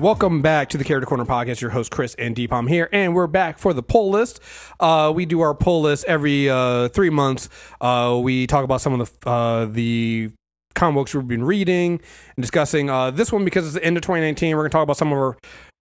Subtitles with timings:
[0.00, 1.60] Welcome back to the Character Corner podcast.
[1.60, 4.38] Your host Chris and Deepam here, and we're back for the pull list.
[4.78, 7.48] Uh, we do our pull list every uh, three months.
[7.80, 10.30] Uh, we talk about some of the uh, the
[10.76, 12.00] comic books we've been reading
[12.36, 12.88] and discussing.
[12.88, 14.54] Uh, this one because it's the end of 2019.
[14.54, 15.36] We're going to talk about some of our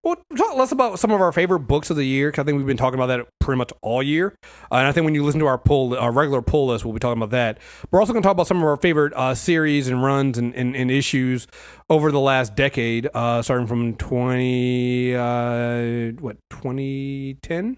[0.07, 2.57] well, talk less about some of our favorite books of the year because I think
[2.57, 4.33] we've been talking about that pretty much all year.
[4.71, 6.93] Uh, and I think when you listen to our pull, our regular pull list, we'll
[6.93, 7.59] be talking about that.
[7.91, 10.55] We're also going to talk about some of our favorite uh, series and runs and,
[10.55, 11.47] and, and, issues
[11.89, 17.77] over the last decade, uh, starting from 20, uh, what, 2010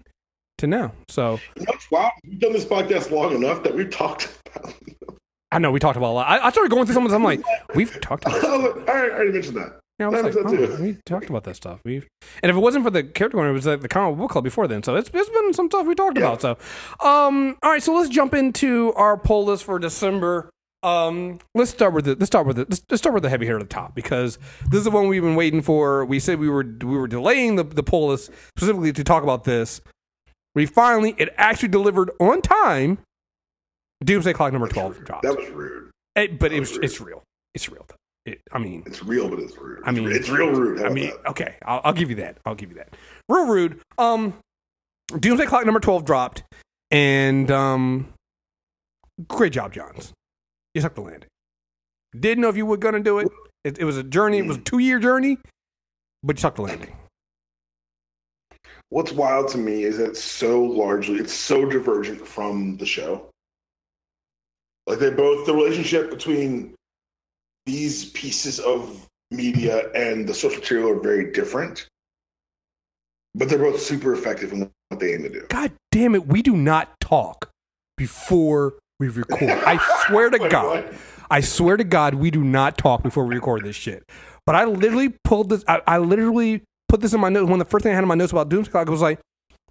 [0.58, 0.92] to now.
[1.08, 1.40] So,
[1.90, 4.74] wow, we've done this podcast long enough that we've talked about.
[5.50, 6.28] I know we talked about a lot.
[6.28, 7.26] I, I started going through some of them.
[7.26, 8.44] I'm like, we've talked about.
[8.88, 9.79] I already mentioned that.
[10.00, 11.80] Yeah, I was like, oh, we talked about that stuff.
[11.84, 11.96] We
[12.42, 14.44] and if it wasn't for the character corner, it was like the comic book club
[14.44, 14.82] before then.
[14.82, 16.24] So it's, it's been some stuff we talked yeah.
[16.24, 16.40] about.
[16.40, 16.50] So,
[17.06, 20.48] um, all right, so let's jump into our pull list for December.
[20.82, 23.58] Um, let's start with the let's start with the let's, start with the heavy hitter
[23.58, 24.38] at the top because
[24.70, 26.06] this is the one we've been waiting for.
[26.06, 29.44] We said we were we were delaying the the pull list specifically to talk about
[29.44, 29.82] this.
[30.54, 33.00] We finally it actually delivered on time.
[34.02, 35.24] Doomsday Clock number twelve dropped.
[35.24, 35.90] That was rude.
[36.16, 36.84] It, but it was rude.
[36.84, 37.22] it's real.
[37.52, 37.84] It's real.
[37.86, 37.96] Though.
[38.26, 39.82] It, I mean, it's real, but it's rude.
[39.84, 40.82] I mean, it's real rude.
[40.82, 41.30] I mean, that?
[41.30, 42.38] okay, I'll, I'll, give you that.
[42.44, 42.94] I'll give you that.
[43.28, 43.80] Real rude.
[43.96, 44.34] Um,
[45.18, 46.42] Doomsday Clock number twelve dropped,
[46.90, 48.12] and um,
[49.28, 50.12] great job, Johns.
[50.74, 51.28] You took the landing.
[52.18, 53.28] Didn't know if you were gonna do it.
[53.64, 54.38] It, it was a journey.
[54.38, 55.38] It was a two year journey,
[56.22, 56.94] but you took the landing.
[58.90, 63.28] What's wild to me is that it's so largely, it's so divergent from the show.
[64.86, 66.74] Like they both, the relationship between
[67.66, 71.86] these pieces of media and the social material are very different,
[73.34, 75.46] but they're both super effective in what they aim to do.
[75.48, 77.50] God damn it, we do not talk
[77.96, 79.50] before we record.
[79.50, 80.84] I swear to Wait, God.
[80.84, 80.94] What?
[81.30, 84.02] I swear to God, we do not talk before we record this shit.
[84.46, 85.64] But I literally pulled this.
[85.68, 87.48] I, I literally put this in my notes.
[87.48, 89.20] One of the first thing I had in my notes about Doomsday Clock was like,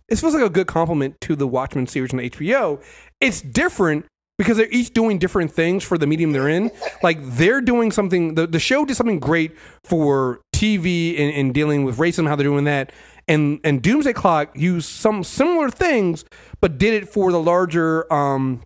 [0.08, 2.82] this feels like a good compliment to the Watchmen series on HBO.
[3.20, 4.06] It's different
[4.40, 6.72] because they're each doing different things for the medium they're in.
[7.04, 8.36] Like they're doing something.
[8.36, 12.46] The, the show did something great for TV and, and dealing with racism, how they're
[12.46, 12.92] doing that.
[13.28, 16.26] And and Doomsday Clock used some similar things,
[16.62, 18.64] but did it for the larger um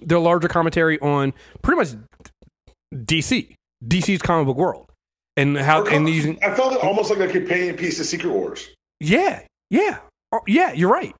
[0.00, 1.88] their larger commentary on pretty much
[2.94, 3.54] DC,
[3.84, 4.86] DC's comic book world,
[5.36, 6.38] and how and using.
[6.42, 8.68] I felt it almost like a companion piece to Secret Wars.
[9.00, 9.98] Yeah, yeah,
[10.30, 10.72] oh, yeah.
[10.72, 11.14] You're right.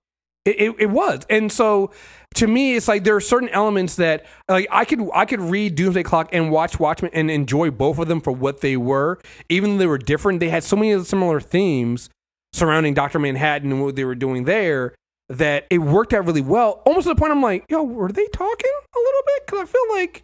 [0.44, 1.90] It, it, it was, and so
[2.34, 5.74] to me, it's like there are certain elements that like I could I could read
[5.74, 9.18] Doomsday Clock and watch Watchmen and enjoy both of them for what they were,
[9.48, 10.40] even though they were different.
[10.40, 12.08] They had so many similar themes
[12.52, 14.94] surrounding Doctor Manhattan and what they were doing there
[15.28, 16.82] that it worked out really well.
[16.84, 19.46] Almost to the point I'm like, yo, were they talking a little bit?
[19.46, 20.22] Because I feel like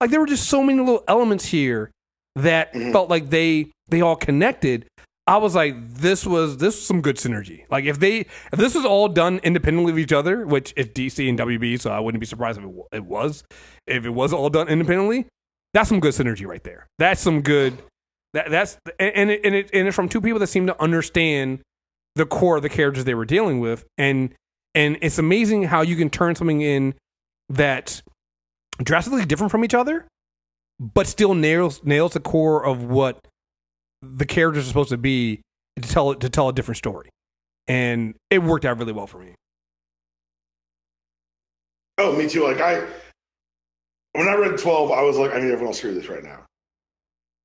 [0.00, 1.90] like there were just so many little elements here
[2.34, 2.92] that mm-hmm.
[2.92, 4.86] felt like they they all connected
[5.28, 7.64] I was like, this was this was some good synergy.
[7.70, 11.28] Like if they if this was all done independently of each other, which it's DC
[11.28, 13.42] and WB, so I wouldn't be surprised if it, it was.
[13.86, 15.26] If it was all done independently,
[15.74, 16.86] that's some good synergy right there.
[16.98, 17.82] That's some good.
[18.34, 21.60] That that's and it, and it and it's from two people that seem to understand
[22.14, 24.32] the core of the characters they were dealing with, and
[24.74, 26.94] and it's amazing how you can turn something in
[27.48, 28.00] that
[28.80, 30.06] drastically different from each other,
[30.78, 33.26] but still nails nails the core of what
[34.02, 35.40] the characters are supposed to be
[35.80, 37.10] to tell to tell a different story,
[37.68, 39.34] and it worked out really well for me.
[41.98, 42.44] Oh, me too.
[42.44, 42.86] Like I,
[44.12, 46.24] when I read twelve, I was like, I need everyone else to hear this right
[46.24, 46.44] now,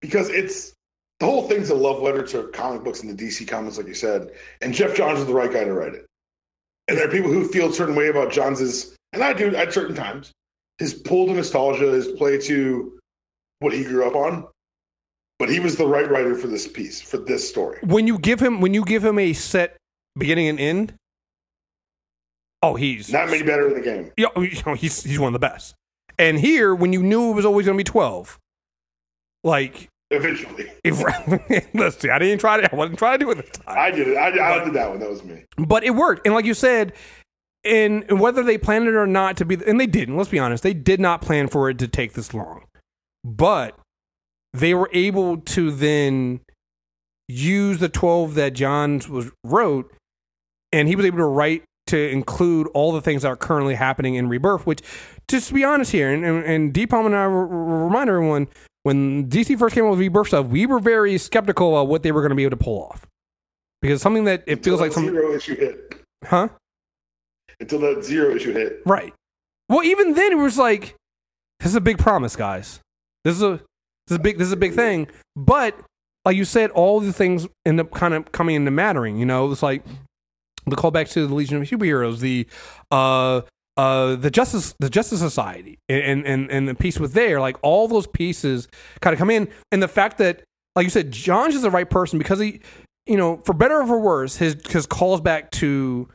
[0.01, 0.73] because it's
[1.19, 3.93] the whole thing's a love letter to comic books and the DC comics, like you
[3.93, 4.31] said.
[4.61, 6.05] And Geoff Johns is the right guy to write it.
[6.87, 9.71] And there are people who feel a certain way about Johns's, and I do at
[9.71, 10.31] certain times,
[10.79, 12.97] his pull to nostalgia, his play to
[13.59, 14.47] what he grew up on
[15.41, 17.79] but he was the right writer for this piece for this story.
[17.81, 19.75] When you give him when you give him a set
[20.15, 20.93] beginning and end,
[22.61, 24.11] oh, he's not many better in the game.
[24.17, 25.73] Yeah, oh, oh, he's he's one of the best.
[26.19, 28.37] And here, when you knew it was always going to be twelve,
[29.43, 30.71] like eventually.
[30.83, 31.01] If,
[31.73, 32.71] let's see, I didn't try to.
[32.71, 33.77] I wasn't trying to do it this time.
[33.79, 34.17] I did it.
[34.17, 34.99] I, I but, did that one.
[34.99, 35.43] That was me.
[35.57, 36.93] But it worked, and like you said.
[37.63, 40.17] And whether they planned it or not to be, and they didn't.
[40.17, 42.65] Let's be honest, they did not plan for it to take this long.
[43.23, 43.77] But
[44.53, 46.41] they were able to then
[47.27, 49.93] use the 12 that Johns was wrote
[50.71, 54.15] and he was able to write to include all the things that are currently happening
[54.15, 54.81] in Rebirth, which,
[55.27, 58.47] just to be honest here, and, and, and Deepam and I remind everyone,
[58.83, 62.11] when DC first came out with Rebirth stuff, we were very skeptical of what they
[62.11, 63.05] were going to be able to pull off.
[63.81, 66.01] Because something that it Until feels like some zero issue hit.
[66.23, 66.49] Huh?
[67.59, 68.81] Until that zero issue hit.
[68.85, 69.13] Right.
[69.67, 70.95] Well, even then, it was like,
[71.59, 72.79] this is a big promise, guys.
[73.23, 73.59] This is a
[74.11, 74.37] this is a big.
[74.37, 75.07] This is a big thing.
[75.35, 75.79] But
[76.25, 79.17] like you said, all the things end up kind of coming into mattering.
[79.17, 79.83] You know, it's like
[80.65, 82.45] the callback to the Legion of Superheroes, the
[82.91, 83.41] uh
[83.77, 87.87] uh the Justice the Justice Society and and and the piece with there, like all
[87.87, 88.67] those pieces
[88.99, 90.43] kind of come in, and the fact that
[90.75, 92.59] like you said, Johns is the right person because he,
[93.05, 96.09] you know, for better or for worse, his his calls back to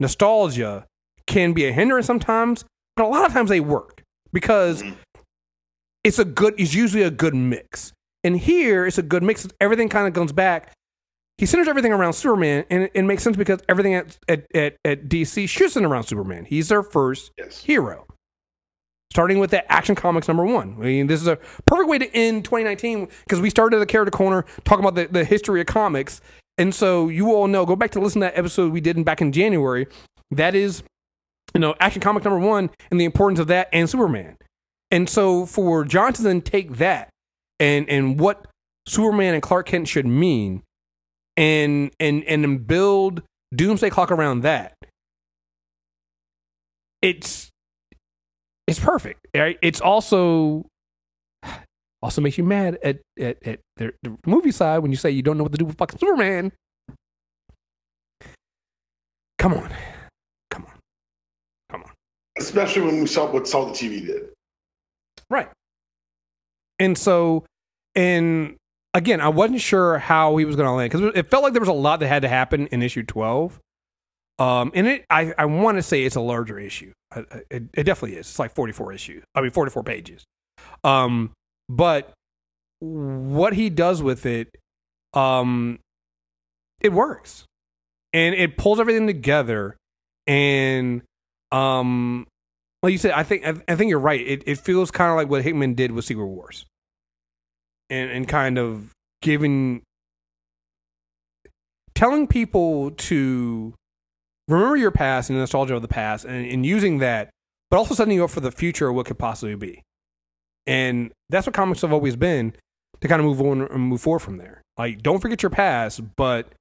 [0.00, 0.84] nostalgia
[1.28, 2.64] can be a hindrance sometimes,
[2.96, 4.02] but a lot of times they work
[4.32, 4.82] because
[6.06, 6.54] it's a good.
[6.58, 7.92] It's usually a good mix,
[8.24, 9.46] and here it's a good mix.
[9.60, 10.72] Everything kind of comes back.
[11.38, 14.76] He centers everything around Superman, and it, it makes sense because everything at, at, at,
[14.86, 16.46] at DC should center around Superman.
[16.46, 17.62] He's their first Yes.
[17.62, 18.06] hero.
[19.12, 20.76] Starting with that Action Comics number one.
[20.78, 21.36] I mean, this is a
[21.66, 25.24] perfect way to end 2019 because we started the character corner talking about the, the
[25.24, 26.20] history of comics.
[26.58, 29.04] And so you all know, go back to listen to that episode we did in,
[29.04, 29.86] back in January.
[30.30, 30.82] That is,
[31.54, 34.36] you know, Action Comic number one and the importance of that and Superman.
[34.90, 37.10] And so for Johnson to take that
[37.58, 38.46] and and what
[38.86, 40.62] Superman and Clark Kent should mean
[41.36, 43.22] and and and build
[43.54, 44.74] Doomsday Clock around that.
[47.02, 47.50] It's
[48.66, 49.26] it's perfect.
[49.34, 49.58] Right?
[49.62, 50.66] It's also
[52.02, 55.22] also makes you mad at at, at the, the movie side when you say you
[55.22, 56.52] don't know what to do with fucking Superman.
[59.38, 59.70] Come on,
[60.50, 60.72] come on,
[61.70, 61.90] come on.
[62.38, 64.35] Especially when we saw what Saw the TV did.
[65.30, 65.48] Right.
[66.78, 67.44] And so,
[67.94, 68.56] and
[68.94, 71.60] again, I wasn't sure how he was going to land because it felt like there
[71.60, 73.58] was a lot that had to happen in issue 12.
[74.38, 76.92] Um, and it, I, I want to say it's a larger issue.
[77.10, 78.28] I- I- It, it definitely is.
[78.28, 79.24] It's like 44 issues.
[79.34, 80.24] I mean, 44 pages.
[80.84, 81.32] Um,
[81.68, 82.12] but
[82.80, 84.54] what he does with it,
[85.14, 85.78] um,
[86.82, 87.46] it works,
[88.12, 89.76] and it pulls everything together.
[90.26, 91.00] And
[91.50, 92.26] um,
[92.82, 94.20] like you said, I think I, I think you're right.
[94.20, 96.66] It it feels kind of like what Hickman did with Secret Wars,
[97.90, 98.92] and and kind of
[99.22, 99.82] giving,
[101.94, 103.74] telling people to
[104.48, 107.30] remember your past and the nostalgia of the past, and, and using that,
[107.70, 109.82] but also setting you up for the future of what could possibly be.
[110.66, 112.54] And that's what comics have always been
[113.00, 114.62] to kind of move on and move forward from there.
[114.78, 116.52] Like, don't forget your past, but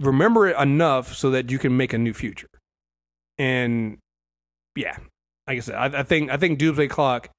[0.00, 2.48] remember it enough so that you can make a new future.
[3.38, 3.98] And
[4.76, 4.96] yeah,
[5.46, 7.30] like I said, I, I think I think Doomsday Clock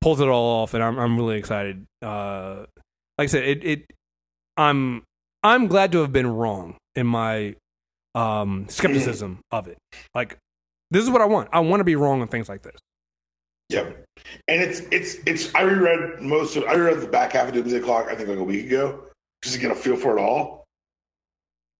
[0.00, 1.84] pulls it all off, and I'm I'm really excited.
[2.00, 2.66] Uh,
[3.18, 3.92] like I said, it it
[4.56, 5.04] I'm
[5.42, 7.56] I'm glad to have been wrong in my
[8.14, 9.78] um skepticism of it.
[10.14, 10.38] Like
[10.90, 11.48] this is what I want.
[11.52, 12.78] I want to be wrong on things like this.
[13.68, 13.90] Yeah,
[14.48, 15.54] and it's it's it's.
[15.54, 16.64] I reread most of.
[16.64, 18.08] I reread the back half of Doomsday Clock.
[18.08, 19.04] I think like a week ago,
[19.42, 20.64] just to get a feel for it all.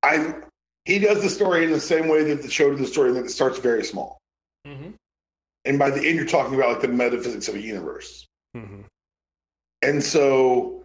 [0.03, 0.35] I
[0.87, 3.13] he does the story in the same way that the show did the story.
[3.13, 4.19] That it starts very small,
[4.67, 4.91] Mm-hmm.
[5.65, 8.27] And by the end, you're talking about like the metaphysics of a universe.
[8.57, 8.83] Mm-hmm.
[9.83, 10.85] And so,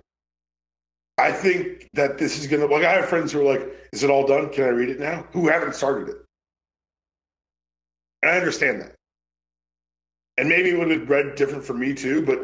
[1.17, 2.65] I think that this is gonna.
[2.65, 4.49] Like, I have friends who are like, "Is it all done?
[4.49, 6.17] Can I read it now?" Who haven't started it,
[8.21, 8.93] and I understand that.
[10.37, 12.39] And maybe it would have read different for me too, but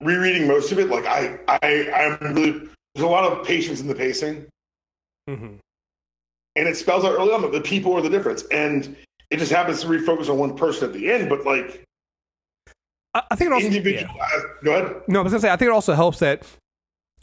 [0.00, 3.86] rereading most of it, like I, I, I'm really there's a lot of patience in
[3.86, 4.46] the pacing,
[5.28, 5.56] Mm-hmm.
[6.56, 8.94] and it spells out early on that the people are the difference, and
[9.34, 11.28] it just happens to refocus on one person at the end.
[11.28, 11.84] But like
[13.14, 14.40] I, think it also individual, yeah.
[14.64, 15.02] go ahead.
[15.08, 16.44] No, I was gonna say I think it also helps that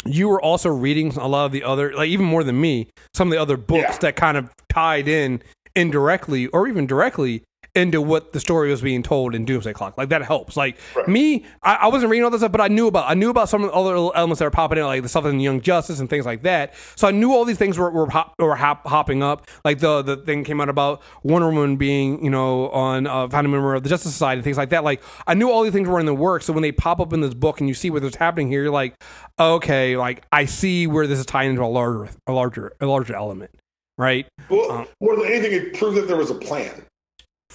[0.06, 3.28] you were also reading a lot of the other, like even more than me, some
[3.28, 3.98] of the other books Yeah.
[4.00, 5.42] that kind of tied in
[5.76, 9.98] indirectly or even directly into what the story was being told in Doomsday Clock.
[9.98, 10.58] Like that helps.
[10.58, 11.08] Like Right.
[11.08, 13.48] me, I, I wasn't reading all this stuff, but I knew about I knew about
[13.48, 15.62] some of the other little elements that were popping in, like the stuff in Young
[15.62, 16.74] Justice and things like that.
[16.96, 19.48] So I knew all these things were were, hop, were hop, hopping up.
[19.64, 23.52] Like the the thing came out about Wonder Woman being you know on uh, founding
[23.52, 24.84] member of the Justice Society and things like that.
[24.84, 26.46] Like I knew all these things were in the works.
[26.48, 28.72] So when they pop up in this book and you see what's happening here, you're
[28.72, 28.96] like,
[29.40, 33.16] okay, like I see where this is tying into a larger a larger a larger
[33.16, 33.52] element,
[33.98, 34.28] right?
[34.50, 36.84] Well, Uh, more than anything, it proved that there was a plan.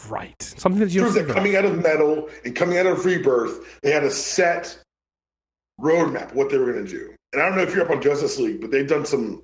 [0.08, 0.40] Right.
[0.42, 3.90] Something that you that think coming out of metal and coming out of rebirth, they
[3.90, 4.78] had a set
[5.80, 7.14] roadmap what they were going to do.
[7.32, 9.42] And I don't know if you're up on Justice League, but they've done some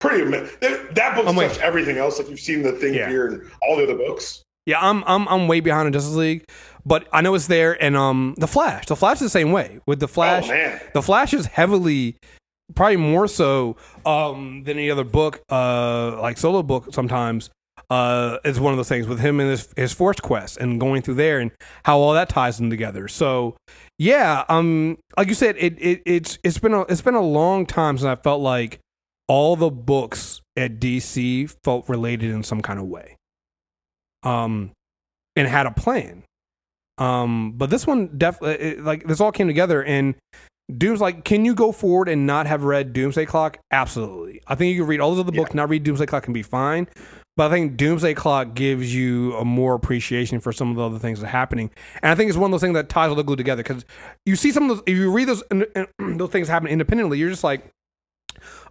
[0.00, 0.22] pretty.
[0.22, 2.18] ama- They, that book's touched everything else.
[2.18, 3.08] Like you've seen the thing Yeah.
[3.08, 4.42] here and all the other books.
[4.66, 6.44] Yeah, I'm I'm I'm way behind in Justice League,
[6.86, 7.80] but I know it's there.
[7.82, 9.78] And um, the Flash, the Flash is the same way.
[9.86, 12.16] With the Flash, Oh man, the Flash is heavily,
[12.74, 16.94] probably more so um than any other book, uh, like solo book.
[16.94, 17.50] Sometimes,
[17.90, 21.02] uh, is one of those things with him and his his Force Quest and going
[21.02, 21.50] through there and
[21.84, 23.08] how all that ties them together.
[23.08, 23.56] So,
[23.98, 27.66] yeah, um, like you said, it, it it's it's been a it's been a long
[27.66, 28.80] time since I felt like
[29.28, 33.16] all the books at DC felt related in some kind of way
[34.24, 34.72] um,
[35.36, 36.24] and had a plan.
[36.98, 40.14] Um, but this one definitely like this all came together, and
[40.76, 43.58] Doom's like, can you go forward and not have read Doomsday Clock?
[43.70, 44.40] Absolutely.
[44.46, 46.42] I think you can read all those other books, not read Doomsday Clock, and be
[46.42, 46.88] fine.
[47.36, 50.98] But I think Doomsday Clock gives you a more appreciation for some of the other
[51.00, 51.70] things that are happening,
[52.02, 53.84] and I think it's one of those things that ties all the glue together because
[54.24, 54.84] you see some of those.
[54.86, 55.42] If you read those
[55.98, 57.66] those things happen independently, you're just like,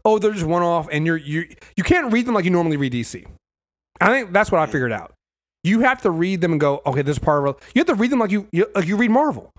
[0.05, 2.77] oh, they're just one off, and you're you you can't read them like you normally
[2.77, 3.25] read DC.
[3.99, 5.13] I think that's what I figured out.
[5.65, 7.57] You have to read them and go, okay, this part of.
[7.73, 9.51] You have to read them like you, you like you read Marvel.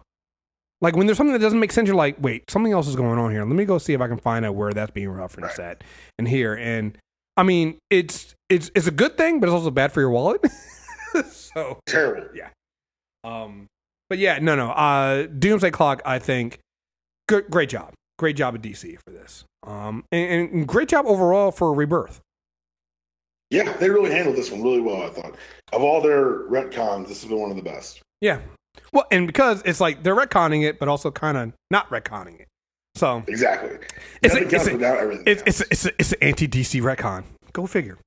[0.81, 3.19] Like when there's something that doesn't make sense, you're like, wait, something else is going
[3.19, 3.45] on here.
[3.45, 5.69] Let me go see if I can find out where that's being referenced Right.
[5.69, 5.85] at
[6.19, 6.55] and here.
[6.55, 6.99] And
[7.37, 10.41] I mean, it's it's it's a good thing, but it's also bad for your wallet.
[11.31, 12.29] so Terrible.
[12.35, 12.49] Yeah.
[13.25, 13.67] Um,
[14.09, 14.71] but yeah, no, no.
[14.71, 16.59] Uh, Doomsday Clock, I think,
[17.27, 19.45] good, great job, great job at DC for this.
[19.67, 22.21] Um, and, and great job overall for Rebirth.
[23.51, 25.03] Yeah, they really handled this one really well.
[25.03, 25.37] I thought
[25.73, 28.03] of all their retcons, this has been one of the best.
[28.21, 28.41] Yeah,
[28.93, 32.49] well, and because it's like they're retconning it, but also kind of not retconning it.
[32.97, 33.79] So Exactly.
[34.23, 35.25] It's a- it's a- without everything.
[35.27, 37.25] it's it's it's a, it's an anti DC retcon.
[37.53, 37.99] Go figure.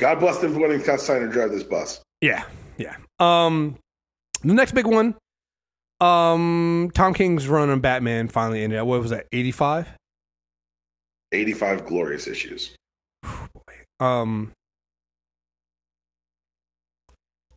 [0.00, 2.00] God bless them for letting Scott Steiner drive this bus.
[2.20, 2.44] Yeah,
[2.78, 2.96] yeah.
[3.20, 3.76] Um,
[4.42, 5.14] the next big one,
[6.00, 8.82] um, Tom King's run on Batman finally ended.
[8.82, 9.26] What was that?
[9.32, 9.88] Eighty five.
[11.32, 12.76] 85 glorious issues.
[13.98, 14.52] Um,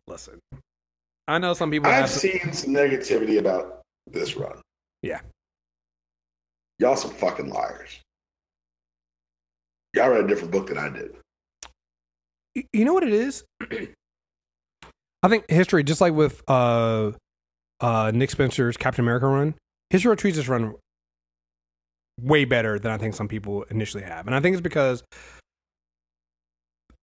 [0.08, 0.40] listen,
[1.28, 2.10] I know some people I've have.
[2.10, 4.60] seen some negativity about this run.
[5.02, 5.20] Yeah.
[6.78, 8.00] Y'all some fucking liars.
[9.94, 11.14] Y'all read a different book than I did.
[12.72, 13.44] you know what it is?
[15.22, 17.12] I think history, just like with uh,
[17.80, 19.54] uh, Nick Spencer's Captain America run,
[19.90, 20.74] history treats this run
[22.20, 25.02] way better than I think some people initially have, and I think it's because,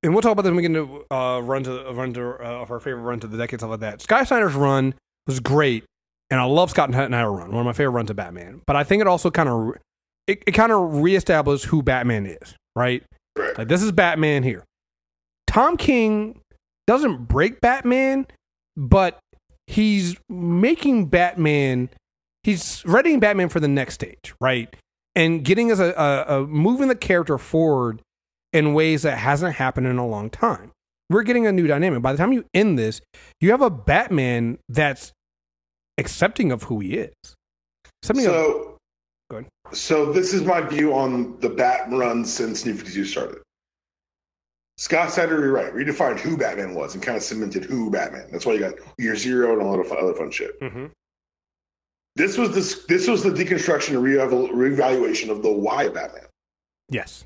[0.02, 2.62] and we'll talk about this when we get into uh, run to run to uh,
[2.62, 4.02] of our favorite run to the decade stuff like that.
[4.02, 4.94] Sky Snyder's run
[5.28, 5.84] was great,
[6.30, 8.62] and I love Scott Snyder and writer run, one of my favorite runs of Batman.
[8.66, 9.76] But I think it also kind of
[10.28, 13.04] it, it kind of reestablished who Batman is, right?
[13.38, 13.58] Right.
[13.58, 14.64] Like this is Batman here.
[15.48, 16.40] Tom King
[16.88, 18.28] doesn't break Batman,
[18.76, 19.20] but
[19.68, 21.90] he's making Batman.
[22.44, 24.76] He's readying Batman for the next stage, right?
[25.16, 28.02] And getting us a, a, a moving the character forward
[28.54, 30.72] in ways that hasn't happened in a long time.
[31.10, 32.02] We're getting a new dynamic.
[32.02, 33.02] By the time you end this,
[33.40, 35.14] you have a Batman that's
[35.98, 37.14] accepting of who he is.
[38.04, 38.78] Something of, So,
[39.32, 39.50] Go ahead.
[39.74, 43.38] so this is my view on the Bat run since New 52 started.
[44.78, 48.28] Scott Snyder, you're right, redefined who Batman was and kind of cemented who Batman.
[48.32, 50.60] That's why you got Year Zero and all lot of fun, other fun shit.
[50.60, 50.92] Mhm.
[52.18, 56.26] This was this this was the deconstruction and re- reevaluation of the why Batman.
[56.90, 57.24] yes,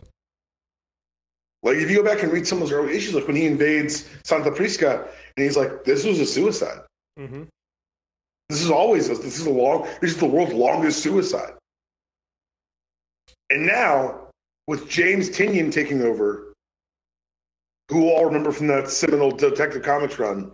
[1.64, 3.46] Like if you go back and read some of those early issues, like when he
[3.48, 6.82] invades Santa Prisca, and he's like, "This was a suicide.
[7.20, 7.44] mm-hmm.
[8.50, 9.20] This is always this.
[9.20, 9.88] This is a long.
[10.02, 11.54] This is the world's longest suicide."
[13.52, 14.28] And now
[14.68, 16.54] with James Tynion taking over,
[17.90, 20.54] who all remember from that seminal Detective Comics run.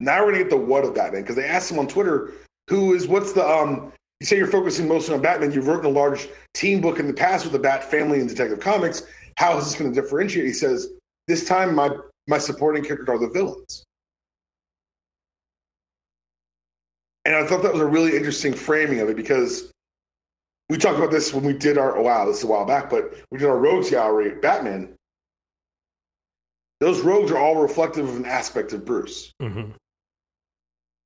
[0.00, 2.32] Now we're gonna get the what of Batman because they asked him on Twitter,
[2.68, 5.50] "Who is what's the um." You say you're focusing mostly on Batman.
[5.52, 8.60] You've written a large team book in the past with the Bat family and Detective
[8.60, 9.02] Comics.
[9.36, 10.44] How is this going to differentiate?
[10.44, 10.92] He says,
[11.26, 11.90] "This time, my
[12.28, 13.84] my supporting characters are the villains."
[17.24, 19.70] And I thought that was a really interesting framing of it because
[20.68, 22.88] we talked about this when we did our oh, wow, this is a while back,
[22.88, 24.94] but we did our Rogues Gallery at Batman.
[26.80, 29.32] Those rogues are all reflective of an aspect of Bruce.
[29.42, 29.72] Mm-hmm.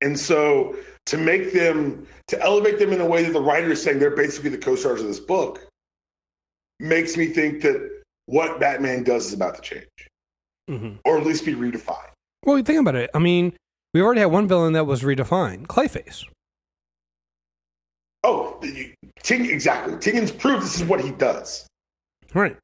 [0.02, 3.82] And so to make them, to elevate them in a way that the writer is
[3.82, 5.66] saying they're basically the co stars of this book,
[6.78, 9.88] makes me think that what Batman does is about to change,
[10.70, 10.96] Mm-hmm.
[11.04, 12.10] or at least be redefined.
[12.44, 13.10] Well, you think about it.
[13.14, 13.54] I mean,
[13.94, 16.24] we already had one villain that was redefined, Clayface.
[18.22, 18.60] Oh,
[19.22, 19.94] Ting, exactly.
[19.94, 21.66] Tynion's proved this is what he does.
[22.32, 22.56] Right.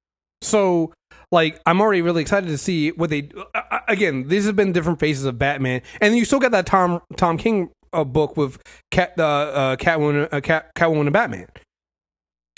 [0.42, 0.92] So,
[1.30, 3.28] like, I'm already really excited to see what they.
[3.54, 6.64] Uh, uh, again, these have been different phases of Batman, and you still got that
[6.66, 8.58] Tom Tom King uh, book with
[8.90, 11.46] Cat uh, uh, Catwoman, uh, Cat, Catwoman and Batman.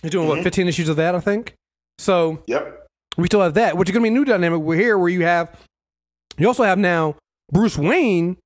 [0.03, 0.45] You're doing what Mhm.
[0.45, 1.55] 15 issues of that, I think.
[1.99, 2.87] So Yep.
[3.17, 4.61] we still have that, which is going to be a new dynamic.
[4.61, 5.49] We're here where you have,
[6.39, 7.17] you also have now
[7.53, 8.37] Bruce Wayne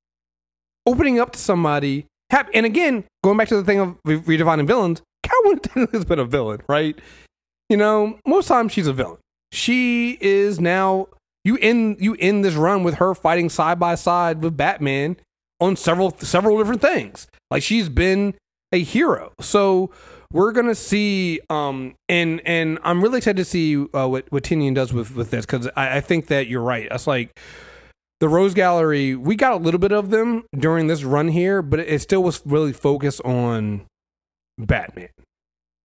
[0.87, 2.07] opening up to somebody.
[2.31, 6.05] Hap- And again, going back to the thing of re- redefining villains, Catwoman technically has
[6.05, 6.99] been a villain, right?
[7.69, 9.19] You know, most times she's a villain.
[9.53, 11.09] She is now
[11.45, 15.17] you end you end this run with her fighting side by side with Batman
[15.61, 17.29] on several several different things.
[17.51, 18.35] Like she's been
[18.73, 19.33] a hero.
[19.41, 19.91] So
[20.33, 24.75] we're gonna see, um, and and I'm really excited to see uh, what what Tynion
[24.75, 26.89] does with with this because I, I think that you're right.
[26.91, 27.31] It's like
[28.21, 31.81] the Rogues Gallery, we got a little bit of them during this run here, but
[31.81, 33.87] it still was really focused on
[34.59, 35.09] Batman.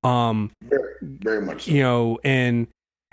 [0.03, 1.65] Um, Very, very much.
[1.65, 1.71] So.
[1.71, 2.67] you know, and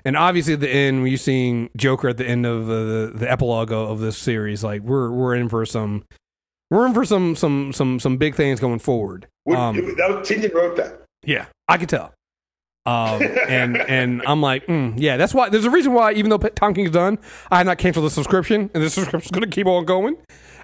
[0.05, 3.31] and obviously at the end when you seeing Joker at the end of the the
[3.31, 6.05] epilogue of this series, like we're we're in for some
[6.71, 9.27] we're in for some some some some big things going forward.
[9.55, 11.03] Um, that was, Tynion wrote that.
[11.25, 12.15] yeah, I could tell.
[12.89, 15.51] Um, and and I'm like, mm, yeah, that's why.
[15.51, 17.19] There's a reason why, even though Tom King's done,
[17.51, 20.17] I have not canceled the subscription, and the subscription's going to keep on going.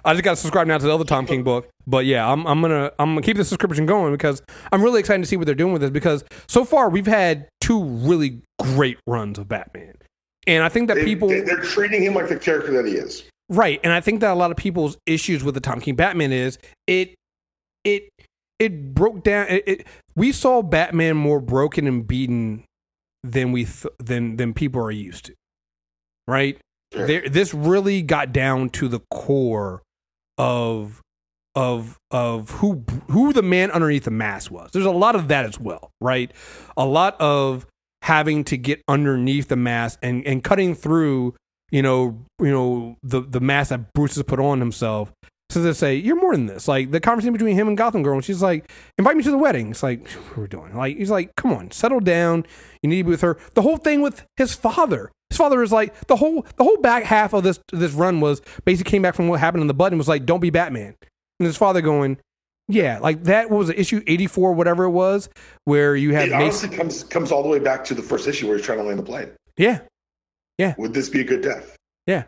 [0.03, 1.69] I just got to subscribe now to the other Tom King book.
[1.85, 4.41] But yeah, I'm I'm gonna I'm gonna keep the subscription going because
[4.71, 5.91] I'm really excited to see what they're doing with this.
[5.91, 9.95] Because so far we've had two really great runs of Batman,
[10.47, 12.93] and I think that They, people they, are treating him like the character that he
[12.93, 13.23] is.
[13.49, 16.31] Right, and I think that a lot of people's issues with the Tom King Batman
[16.31, 17.13] is it
[17.83, 18.09] it
[18.59, 19.47] it broke down.
[19.47, 22.63] It, it we saw Batman more broken and beaten
[23.23, 25.33] than we th- than than people are used to.
[26.27, 26.57] Right,
[26.93, 27.05] Sure.
[27.07, 29.83] there, this really got down to the core
[30.37, 31.01] of
[31.55, 34.71] of of who who the man underneath the mask was.
[34.71, 36.31] There's a lot of that as well, right?
[36.77, 37.65] A lot of
[38.01, 41.35] having to get underneath the mask and and cutting through,
[41.71, 45.11] you know, you know the the mask that Bruce has put on himself.
[45.63, 46.67] They say you're more than this.
[46.67, 49.37] Like the conversation between him and Gotham Girl, and she's like, "Invite me to the
[49.37, 50.75] wedding." It's like what we're doing.
[50.75, 52.45] Like he's like, "Come on, settle down.
[52.81, 55.11] You need to be with her." The whole thing with his father.
[55.29, 58.41] His father is like the whole the whole back half of this this run was
[58.63, 60.95] basically came back from what happened in the button was like, "Don't be Batman."
[61.39, 62.17] And his father going,
[62.67, 65.29] "Yeah, like that was issue eighty four, whatever it was,
[65.65, 68.27] where you had It Mason- honestly comes comes all the way back to the first
[68.27, 69.31] issue where he's trying to land the plane.
[69.57, 69.79] yeah,
[70.57, 70.75] yeah.
[70.77, 71.75] Would this be a good death?
[72.07, 72.25] Yeah,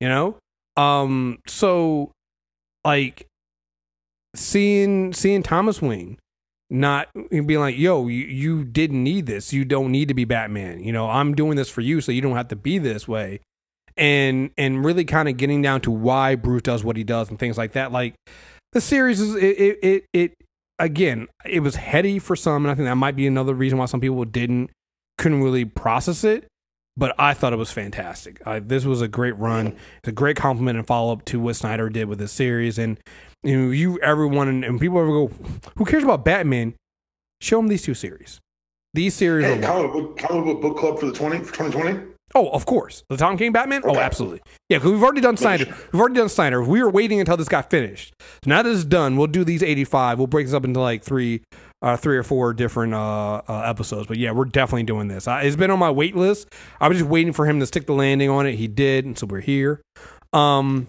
[0.00, 0.36] you know
[0.76, 2.12] um so
[2.84, 3.26] like
[4.34, 6.18] seeing seeing thomas wayne
[6.70, 9.52] not being like yo you, you didn't need this.
[9.52, 10.82] You don't need to be batman.
[10.82, 13.40] You know i'm doing this for you so you don't have to be this way.
[13.96, 17.38] And and really kind of getting down to why bruce does what he does and
[17.38, 17.90] things like that.
[17.90, 18.14] Like
[18.72, 20.34] the series is it it it, it
[20.78, 23.86] again it was heady for some and i think that might be another reason why
[23.86, 24.70] some people didn't
[25.16, 26.46] couldn't really process it
[26.98, 28.42] but I thought it was fantastic.
[28.44, 29.68] Uh, this was a great run.
[29.98, 32.76] It's a great compliment and follow up to what Snyder did with this series.
[32.78, 32.98] And
[33.44, 35.30] you know, you everyone and, and people ever go,
[35.76, 36.74] who cares about Batman?
[37.40, 38.40] Show them these two series.
[38.94, 42.00] These series Hey, comic book comic book book club for the twenty for twenty twenty.
[42.34, 43.82] oh, of course, the Tom King Batman.
[43.84, 44.78] Oh, absolutely, yeah.
[44.78, 45.66] Because we've already done Snyder.
[45.92, 46.62] We've already done Snyder.
[46.64, 48.12] We were waiting until this got finished.
[48.18, 50.18] So now that it's done, we'll do these eighty-five.
[50.18, 51.42] We'll break this up into like three,
[51.82, 54.06] uh, three or four different uh, uh, episodes.
[54.06, 55.28] But yeah, we're definitely doing this.
[55.28, 56.48] I, it's been on my wait list.
[56.80, 58.54] I was just waiting for him to stick the landing on it.
[58.56, 59.82] He did, and so we're here.
[60.32, 60.86] Um,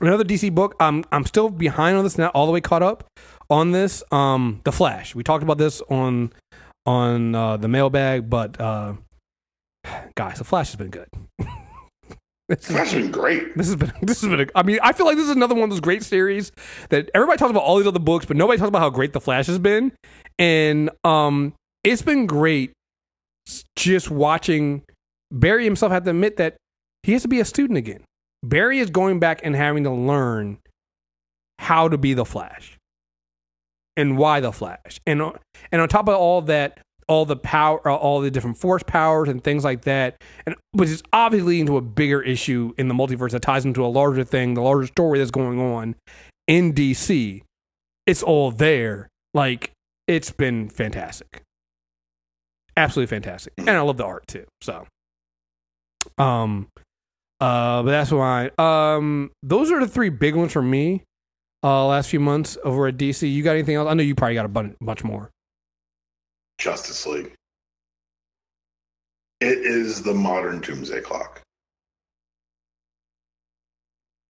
[0.00, 0.74] another DC book.
[0.80, 2.18] I'm I'm still behind on this.
[2.18, 3.04] Not all the way caught up
[3.48, 4.02] on this.
[4.10, 5.14] Um, The Flash.
[5.14, 6.32] We talked about this on
[6.86, 8.94] on uh, the mailbag, but uh,
[10.14, 11.08] guys, The Flash has been good.
[12.50, 13.56] This is- That's been great.
[13.56, 14.40] this has been this has been.
[14.40, 16.50] A, I mean, I feel like this is another one of those great series
[16.90, 19.20] that everybody talks about all these other books, but nobody talks about how great the
[19.20, 19.92] Flash has been.
[20.38, 22.72] And um, it's been great
[23.76, 24.82] just watching
[25.30, 26.56] Barry himself have to admit that
[27.04, 28.02] he has to be a student again.
[28.42, 30.58] Barry is going back and having to learn
[31.58, 32.76] how to be the Flash
[33.96, 34.98] and why the Flash.
[35.06, 35.22] And
[35.70, 39.28] and on top of all that, all the power, uh, all the different force powers
[39.28, 43.32] and things like that, and which is obviously into a bigger issue in the multiverse
[43.32, 45.96] that ties into a larger thing, the larger story that's going on
[46.46, 47.42] in DC.
[48.06, 49.08] It's all there.
[49.34, 49.72] Like
[50.06, 51.42] it's been fantastic,
[52.76, 54.46] absolutely fantastic, and I love the art too.
[54.62, 54.86] So,
[56.16, 56.68] um,
[57.40, 58.50] uh, but that's why.
[58.56, 61.02] Um, those are the three big ones for me.
[61.64, 63.30] Uh, last few months over at DC.
[63.30, 63.88] You got anything else?
[63.88, 65.30] I know you probably got a bunch, bunch more.
[66.60, 67.32] Justice League.
[69.40, 71.40] It is the modern Doomsday Clock.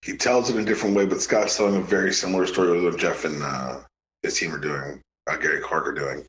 [0.02, 2.98] He tells it in a different way, but Scott's telling a very similar story with
[2.98, 3.80] Geoff and uh,
[4.22, 6.24] his team are doing, uh, Gary Clark are doing.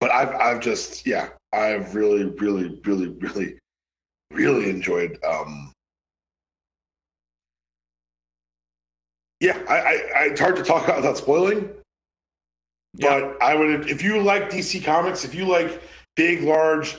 [0.00, 3.58] But I've, I've just, yeah, I've really, really, really, really,
[4.32, 5.22] really enjoyed.
[5.22, 5.72] Um,
[9.40, 11.68] yeah, I, I, I, it's hard to talk about without spoiling.
[12.98, 15.82] But I would, if you like DC Comics, if you like
[16.14, 16.96] big, large,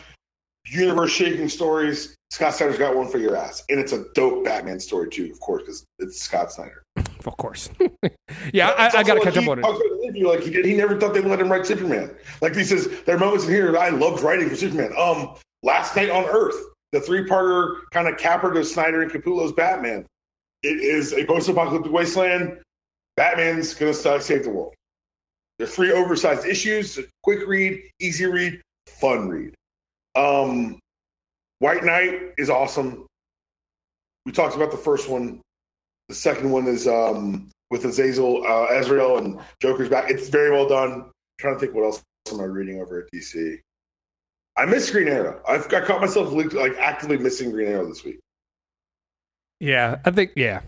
[0.66, 3.64] universe shaking stories, Scott Snyder's got one for your ass.
[3.70, 6.84] And it's a dope Batman story, too, of course, because it's Scott Snyder.
[7.26, 7.70] Of course.
[8.54, 9.66] yeah, I, I got to also catch up on it.
[9.66, 9.82] about
[10.26, 10.66] like he did.
[10.66, 12.16] He never thought they'd let him write Superman.
[12.42, 14.94] Like he says, there are moments in here that I loved writing for Superman.
[14.98, 16.56] Um, Last Night on Earth,
[16.92, 20.06] the three-parter kind of capper to Snyder and Capullo's Batman.
[20.64, 22.60] It is a post-apocalyptic wasteland.
[23.16, 24.74] Batman's gonna save the world.
[25.58, 29.54] They're three oversized issues, quick read, easy read, fun read.
[30.16, 30.80] Um,
[31.60, 33.08] White Knight is awesome.
[34.26, 35.42] We talked about the first one.
[36.10, 40.12] The second one is um, with Azazel, uh, Azrael, and Joker's back.
[40.12, 40.92] It's very well done.
[40.92, 43.60] I'm trying to think what else am I reading over at DC.
[44.58, 45.42] I miss Green Arrow.
[45.48, 48.20] I've I caught myself like actively missing Green Arrow this week.
[49.60, 50.62] Yeah, I think yeah.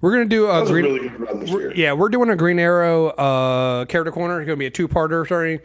[0.00, 0.84] We're gonna do a green.
[0.84, 1.72] really good run this we're- year.
[1.74, 4.40] yeah, we're doing a Green Arrow uh, character corner.
[4.40, 5.60] It's gonna be a two-parter starting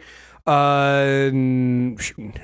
[0.46, 1.30] uh,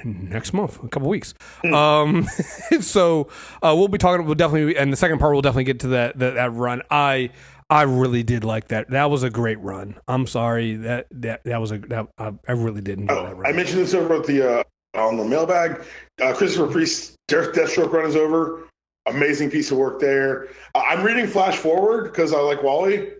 [0.04, 1.35] next month, a couple weeks.
[1.72, 2.26] Um,
[2.80, 3.28] so
[3.62, 4.24] uh, we'll be talking.
[4.26, 6.83] We'll definitely, and the second part, we'll definitely get to that that, that run.
[6.90, 7.30] I
[7.68, 8.90] I really did like that.
[8.90, 9.96] That was a great run.
[10.09, 13.37] I'm sorry that that that was a that I, I really did enjoy that Oh,
[13.37, 13.52] run.
[13.52, 14.62] I mentioned this over at the uh,
[14.94, 15.85] on the mailbag.
[16.22, 18.66] Uh, Christopher Priest, Death- Deathstroke run is over.
[19.11, 20.49] Amazing piece of work there.
[20.75, 23.11] Uh, I'm reading Flash Forward because I like Wally.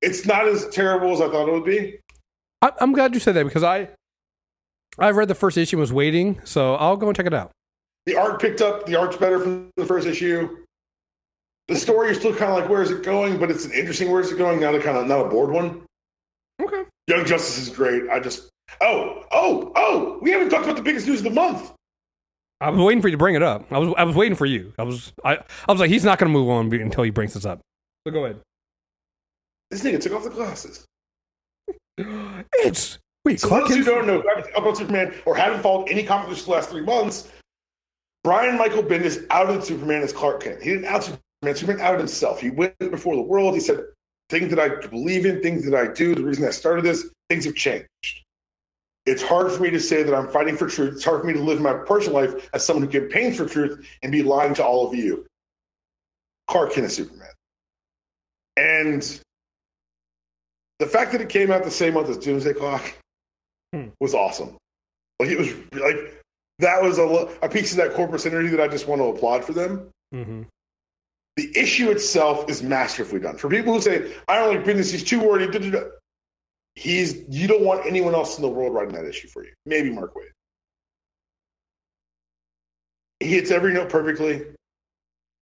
[0.00, 1.98] It's not as terrible as I thought it would be.
[2.62, 3.88] I, I'm glad you said that because I
[4.98, 7.50] I read the first issue and was waiting, so I'll go and check it out.
[8.06, 8.86] The art picked up.
[8.86, 10.64] The art's better from the first issue.
[11.68, 14.10] The story is still kind of like where is it going, but it's an interesting
[14.10, 15.82] where is it going, not a kind of not a bored one.
[16.60, 16.84] Okay.
[17.08, 18.08] Young Justice is great.
[18.10, 18.50] I just
[18.80, 21.72] oh oh oh we haven't talked about the biggest news of the month.
[22.62, 23.70] I was waiting for you to bring it up.
[23.72, 24.72] I was I was waiting for you.
[24.78, 27.34] I was I, I was like, he's not going to move on until he brings
[27.34, 27.60] this up.
[28.06, 28.40] So go ahead.
[29.70, 30.86] This nigga took off the glasses.
[32.54, 34.22] It's wait, So Clark those who don't know
[34.54, 37.30] about Superman or haven't followed any comic books the last three months,
[38.24, 40.62] Brian Michael Bendis outed Superman as Clark Kent.
[40.62, 41.56] He didn't out Superman.
[41.56, 42.40] Superman outed himself.
[42.40, 43.54] He went before the world.
[43.54, 43.84] He said,
[44.30, 46.14] "Things that I believe in, things that I do.
[46.14, 47.86] The reason I started this, things have changed.
[49.04, 50.94] It's hard for me to say that I'm fighting for truth.
[50.94, 53.84] It's hard for me to live my personal life as someone who campaigns for truth
[54.02, 55.26] and be lying to all of you.
[56.48, 57.28] Clark Kent is Superman,
[58.56, 59.20] and."
[60.78, 62.94] The fact that it came out the same month as Doomsday Clock
[63.72, 63.88] Hmm.
[64.00, 64.56] was awesome.
[65.20, 65.48] Like it was
[65.80, 66.20] like
[66.58, 67.04] that was a,
[67.40, 69.90] a piece of that corporate synergy that I just want to applaud for them.
[70.12, 70.46] Mhm.
[71.36, 73.36] The issue itself is masterfully done.
[73.36, 75.88] For people who say, I don't like Bendis, he's too wordy, da, da, da,"
[76.74, 79.52] he's you don't want anyone else in the world writing that issue for you.
[79.66, 80.30] Maybe Mark Waid.
[83.20, 84.42] He hits every note perfectly.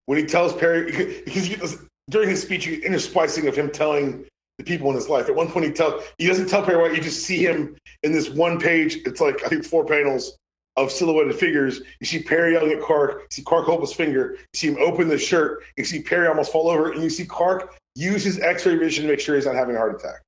[0.07, 4.27] When he tells Perry, because during his speech, you intersplicing of him telling
[4.59, 5.29] the people in his life.
[5.29, 6.95] At one point, he tells he doesn't tell Perry White.
[6.95, 8.97] You just see him in this one page.
[9.07, 10.37] It's like I think four panels
[10.77, 11.81] of silhouetted figures.
[12.01, 13.23] You see Perry yelling at Clark.
[13.23, 14.33] You see Clark hold his finger.
[14.33, 15.63] You see him open the shirt.
[15.77, 19.11] You see Perry almost fall over, and you see Clark use his X-ray vision to
[19.11, 20.23] make sure he's not having a heart attack.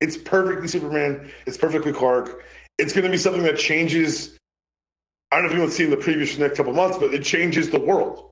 [0.00, 1.30] It's perfectly Superman.
[1.46, 2.42] It's perfectly Clark.
[2.78, 4.36] It's going to be something that changes.
[5.32, 6.74] I don't know if you want to see in the previous for the next couple
[6.74, 8.30] months, but it changes the world.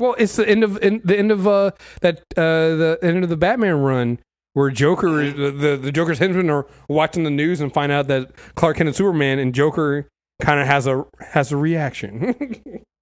[0.00, 3.30] well, it's the end of in, the end of uh, that uh, the end of
[3.30, 4.18] the Batman run
[4.54, 8.08] where Joker is the, the the Joker's henchmen are watching the news and find out
[8.08, 10.08] that Clark Kent is Superman, and Joker
[10.40, 12.82] kind of has a has a reaction.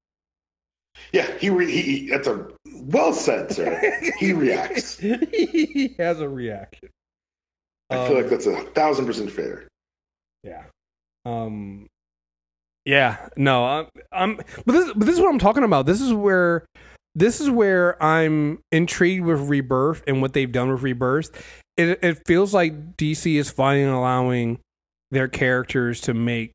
[1.13, 4.01] Yeah, he, re- he, he that's a well said, sir.
[4.19, 4.99] he reacts.
[4.99, 6.89] he has a reaction.
[7.91, 9.69] I feel Um, like that's a thousand percent fair.
[10.43, 10.65] Yeah.
[11.25, 11.87] Um.
[12.85, 13.29] Yeah.
[13.37, 13.65] No.
[13.65, 13.87] I'm.
[14.13, 14.37] I'm.
[14.67, 14.93] But this.
[14.95, 15.87] But this is what I'm talking about.
[15.87, 16.65] This is where.
[17.17, 21.31] This is where I'm intrigued with Rebirth and what they've done with Rebirth.
[21.77, 24.59] It it feels like DC is finally allowing
[25.13, 26.51] their characters to make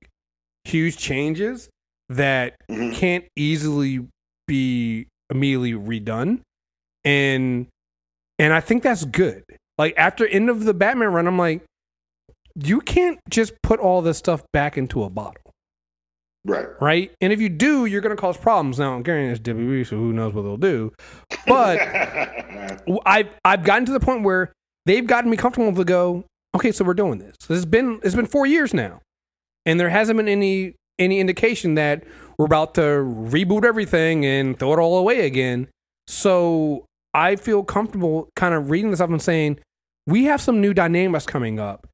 [0.65, 1.69] huge changes
[2.09, 2.93] that Mhm.
[2.93, 4.05] can't easily
[4.47, 6.39] be immediately redone,
[7.05, 7.67] and
[8.37, 9.43] and I think that's good.
[9.77, 11.61] Like after end of the Batman run, I'm like,
[12.55, 15.41] you can't just put all this stuff back into a bottle,
[16.45, 16.67] Right.
[16.81, 17.11] right?
[17.21, 18.79] And if you do, you're going to cause problems.
[18.79, 20.91] Now, I'm guaranteeing it's WWE, so who knows what they'll do.
[21.47, 21.79] But
[23.05, 24.51] I've I've gotten to the point where
[24.85, 26.25] they've gotten me comfortable to go.
[26.55, 27.35] Okay, so we're doing this.
[27.49, 29.01] It's been it's been four years now,
[29.65, 32.03] and there hasn't been any any indication that
[32.37, 35.67] we're about to reboot everything and throw it all away again.
[36.07, 39.59] So I feel comfortable kind of reading this up and saying
[40.05, 41.87] we have some new dynamics coming up,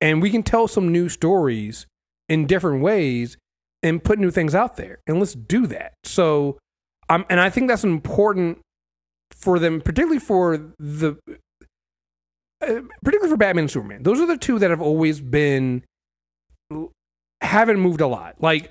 [0.00, 1.86] and we can tell some new stories
[2.28, 3.36] in different ways
[3.82, 5.94] and put new things out there, and let's do that.
[6.04, 6.58] So,
[7.08, 8.58] um, and I think that's important
[9.32, 11.16] for them, particularly for the,
[12.60, 14.02] uh, particularly for Batman and Superman.
[14.02, 15.84] Those are the two that have always been
[17.40, 18.36] haven't moved a lot.
[18.40, 18.70] Like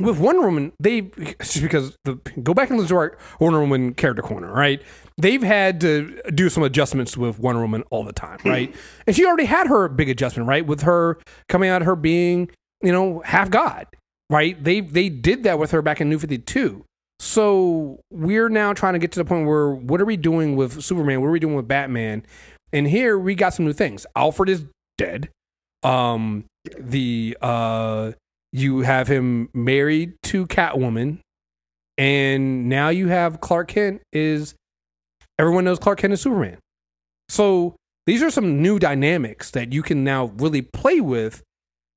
[0.00, 1.02] with Wonder Woman, they
[1.40, 4.80] just because the go back and listen to our Wonder Woman character corner, right?
[5.16, 8.48] They've had to do some adjustments with Wonder Woman all the time, hmm.
[8.48, 8.74] right?
[9.06, 10.64] and she already had her big adjustment, right?
[10.64, 12.50] With her coming out, her being
[12.82, 13.86] you know half god,
[14.30, 14.62] right?
[14.62, 16.84] They they did that with her back in New Fifty Two.
[17.20, 20.82] So we're now trying to get to the point where what are we doing with
[20.84, 21.20] Superman?
[21.20, 22.24] What are we doing with Batman?
[22.72, 24.06] And here we got some new things.
[24.14, 24.64] Alfred is
[24.98, 25.30] dead.
[25.82, 26.44] Um,
[26.78, 28.12] the uh,
[28.52, 31.20] you have him married to Catwoman.
[31.96, 34.54] and now you have Clark Kent is
[35.38, 36.58] everyone knows Clark Kent is Superman.
[37.28, 41.42] So these are some new dynamics that you can now really play with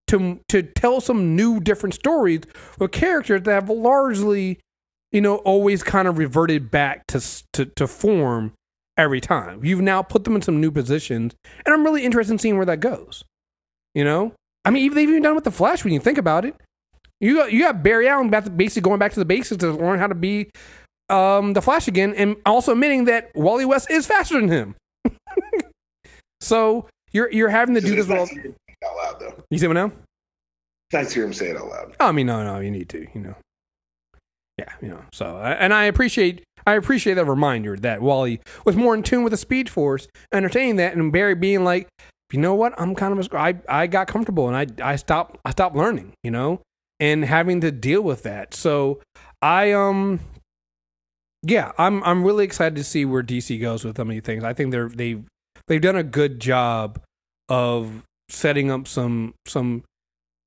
[0.08, 2.42] to to tell some new different stories
[2.80, 4.60] with characters that have largely
[5.12, 7.22] you know always kind of reverted back to
[7.54, 8.54] to, to form
[8.98, 9.64] every time.
[9.64, 11.34] You've now put them in some new positions,
[11.66, 13.24] and I'm really interested in seeing where that goes.
[13.94, 16.46] You know, I mean, even they've even done with the Flash when you think about
[16.46, 16.56] it.
[17.20, 20.08] You got you got Barry Allen basically going back to the basics to learn how
[20.08, 20.50] to be
[21.10, 24.76] um, the Flash again, and also admitting that Wally West is faster than him.
[26.42, 28.28] so you're you're having to do this all
[28.84, 29.44] out loud though.
[29.50, 29.92] You see what now?
[30.94, 31.96] Nice to hear him say it out loud.
[32.00, 33.36] Oh, I mean, no, no, you need to, you know.
[34.58, 35.02] Yeah, you know.
[35.14, 39.32] So, and I appreciate I appreciate that reminder that Wally was more in tune with
[39.32, 41.88] the Speed Force, entertaining that, and Barry being like,
[42.34, 45.38] you know what, I'm kind of a, I I got comfortable and I I stopped
[45.46, 46.62] I stopped learning, you know,
[47.00, 48.54] and having to deal with that.
[48.54, 49.02] So
[49.42, 50.20] I um
[51.44, 54.44] yeah, I'm I'm really excited to see where DC goes with so many things.
[54.44, 55.24] I think they're they've
[55.68, 57.00] they've done a good job
[57.50, 59.84] of setting up some some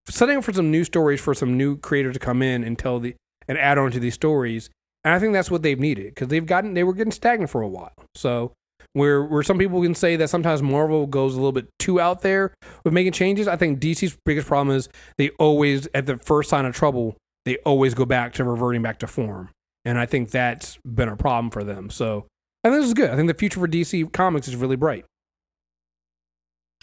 [0.08, 3.00] setting up for some new stories for some new creators to come in and tell
[3.00, 3.14] the
[3.48, 4.70] and add on to these stories.
[5.02, 7.60] And I think that's what they've needed because they've gotten they were getting stagnant for
[7.60, 7.92] a while.
[8.14, 8.52] So
[8.94, 12.22] where where some people can say that sometimes Marvel goes a little bit too out
[12.22, 16.48] there with making changes, I think DC's biggest problem is they always at the first
[16.48, 19.50] sign of trouble they always go back to reverting back to form
[19.84, 21.90] and I think that's been a problem for them.
[21.90, 22.26] So
[22.62, 23.10] I think this is good.
[23.10, 25.04] I think the future for DC Comics is really bright.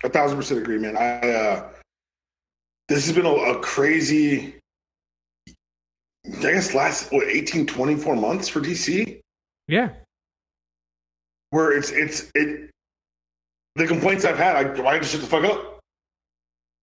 [0.03, 0.97] A thousand percent agree, man.
[0.97, 1.69] I uh,
[2.87, 4.55] this has been a, a crazy,
[5.47, 5.51] I
[6.41, 9.19] guess last what 18, 24 months for DC.
[9.67, 9.89] Yeah,
[11.51, 12.69] where it's it's it.
[13.75, 15.79] The complaints I've had, I why just shut the fuck up.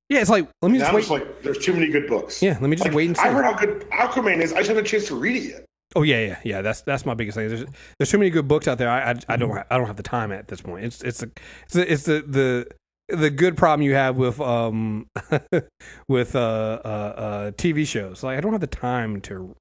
[0.08, 1.00] Yeah, it's like let me just wait.
[1.00, 2.40] Just like, there's too many good books.
[2.42, 3.24] Yeah, let me just like, wait and see.
[3.24, 4.52] I heard how good Aquaman is.
[4.52, 5.64] I just haven't had a chance to read it yet.
[5.96, 6.62] Oh yeah, yeah, yeah.
[6.62, 7.48] That's that's my biggest thing.
[7.48, 7.64] There's
[7.98, 8.88] there's too many good books out there.
[8.88, 10.84] I I, I don't I don't have the time at this point.
[10.84, 11.30] It's it's a,
[11.64, 15.08] it's a, it's the the the good problem you have with um
[16.08, 18.22] with uh, uh uh TV shows.
[18.22, 19.54] Like I don't have the time to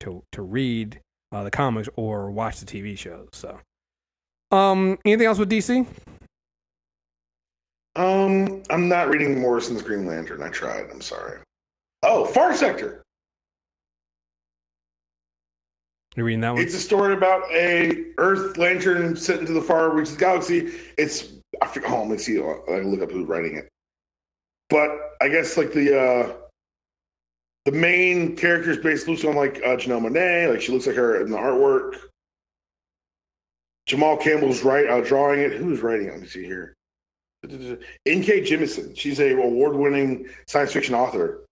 [0.00, 1.00] to to read
[1.32, 3.28] uh, the comics or watch the TV shows.
[3.32, 3.60] So,
[4.50, 5.86] um, anything else with DC?
[7.96, 10.42] Um, I'm not reading Morrison's Green Lantern.
[10.42, 10.90] I tried.
[10.90, 11.38] I'm sorry.
[12.02, 13.02] Oh, Far Sector.
[16.16, 16.62] You reading that one?
[16.62, 20.72] It's a story about a Earth lantern sent into the far reaches of the galaxy.
[20.98, 21.32] It's
[21.62, 21.90] I forget.
[21.90, 22.40] Oh, let me see.
[22.40, 23.68] I can look up who's writing it.
[24.70, 26.36] But I guess like the uh
[27.64, 30.50] the main character is based loosely on like uh, Janelle Monáe.
[30.50, 31.94] Like she looks like her in the artwork.
[33.90, 35.50] Jamal Campbell's right uh, drawing it.
[35.52, 36.12] Who's writing it?
[36.12, 36.74] Let me see here.
[37.42, 38.42] N.K.
[38.42, 38.96] Jemisin.
[38.96, 41.44] She's a award-winning science fiction author.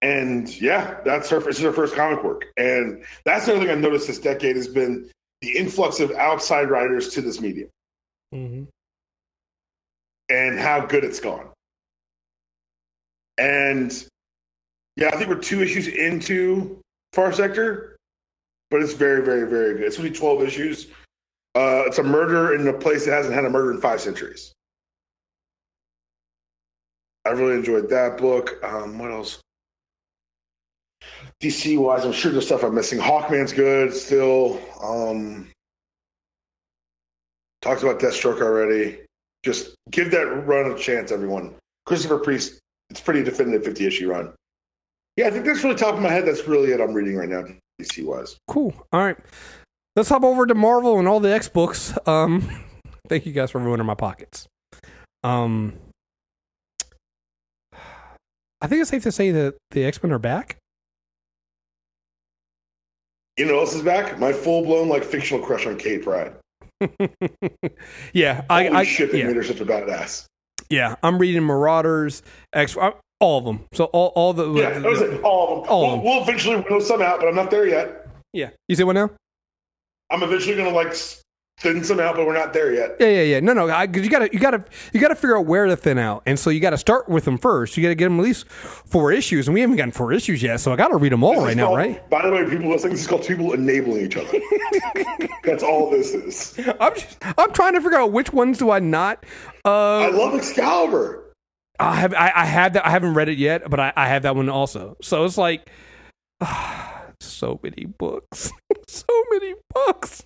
[0.00, 1.38] And yeah, that's her.
[1.38, 4.66] This is her first comic work, and that's another thing I've noticed this decade has
[4.66, 5.08] been
[5.40, 7.68] the influx of outside writers to this medium,
[8.34, 8.64] mm-hmm.
[10.28, 11.50] and how good it's gone.
[13.38, 13.92] And
[14.96, 16.80] yeah, I think we're two issues into
[17.12, 17.96] Far Sector,
[18.72, 19.84] but it's very, very, very good.
[19.84, 20.88] It's only twelve issues.
[21.54, 24.52] Uh, it's a murder in a place that hasn't had a murder in five centuries.
[27.26, 28.58] I really enjoyed that book.
[28.64, 29.40] Um, what else?
[31.40, 32.98] DC wise, I'm sure there's stuff I'm missing.
[32.98, 34.60] Hawkman's good still.
[34.82, 35.50] Um,
[37.60, 39.00] talked about Deathstroke already.
[39.44, 41.54] Just give that run a chance, everyone.
[41.84, 42.60] Christopher Priest,
[42.90, 44.32] it's pretty definitive 50 issue run.
[45.16, 46.26] Yeah, I think that's really top of my head.
[46.26, 47.44] That's really it I'm reading right now,
[47.80, 48.36] DC wise.
[48.48, 48.72] Cool.
[48.92, 49.16] All right.
[49.94, 51.92] Let's hop over to Marvel and all the X books.
[52.06, 52.48] Um,
[53.08, 54.48] thank you guys for ruining my pockets.
[55.22, 55.74] Um,
[58.60, 60.56] I think it's safe to say that the X Men are back.
[63.36, 64.18] You know else is back?
[64.18, 66.34] My full blown like fictional crush on Kate Pryde.
[68.12, 69.26] yeah, I, Holy I shit, they yeah.
[69.26, 70.26] made her such a badass.
[70.68, 73.64] Yeah, I'm reading Marauders, X, uh, all of them.
[73.72, 75.72] So all, all the yeah, the, like all of them.
[75.72, 76.04] All we'll, of them.
[76.04, 78.08] we'll eventually win some out, but I'm not there yet.
[78.32, 79.10] Yeah, you see what now?
[80.12, 80.94] I'm eventually gonna like
[81.60, 82.96] thin some out, but we're not there yet.
[82.98, 83.40] Yeah, yeah, yeah.
[83.40, 83.66] No, no.
[83.86, 86.50] Because you gotta, you gotta, you gotta figure out where to thin out, and so
[86.50, 87.76] you got to start with them first.
[87.76, 90.42] You got to get them at least four issues, and we haven't gotten four issues
[90.42, 90.58] yet.
[90.60, 92.10] So I got to read them all This right now, called- right?
[92.10, 94.38] By the way, people listening, this is called people enabling each other.
[95.44, 96.58] That's all this is.
[96.80, 99.24] I'm, just, I'm trying to figure out which ones do I not.
[99.64, 101.32] Uh, I love Excalibur.
[101.78, 102.84] I have, I, I have that.
[102.86, 104.96] I haven't read it yet, but I, I have that one also.
[105.00, 105.70] So it's like,
[107.24, 108.50] so many books,
[108.88, 110.24] so many books.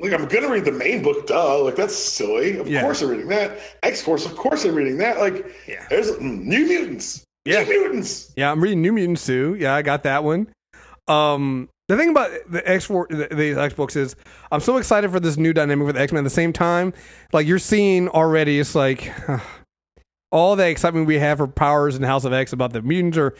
[0.00, 1.62] Like I'm gonna read the main book, duh.
[1.64, 2.56] Like that's silly.
[2.58, 2.82] Of Yeah.
[2.82, 3.58] course I'm reading that.
[3.82, 5.18] X Force, of course I'm reading that.
[5.18, 5.84] Like Yeah.
[5.90, 7.24] there's New Mutants.
[7.44, 7.64] Yeah.
[7.64, 8.32] New Mutants.
[8.36, 9.56] Yeah, I'm reading New Mutants too.
[9.58, 10.46] Yeah, I got that one.
[11.08, 14.14] Um, The thing about the X four the, the X books is
[14.52, 16.20] I'm so excited for this new dynamic with X Men.
[16.20, 16.92] At the same time,
[17.32, 19.10] like you're seeing already, it's like
[20.30, 23.34] all the excitement we have for Powers and House of X about the mutants are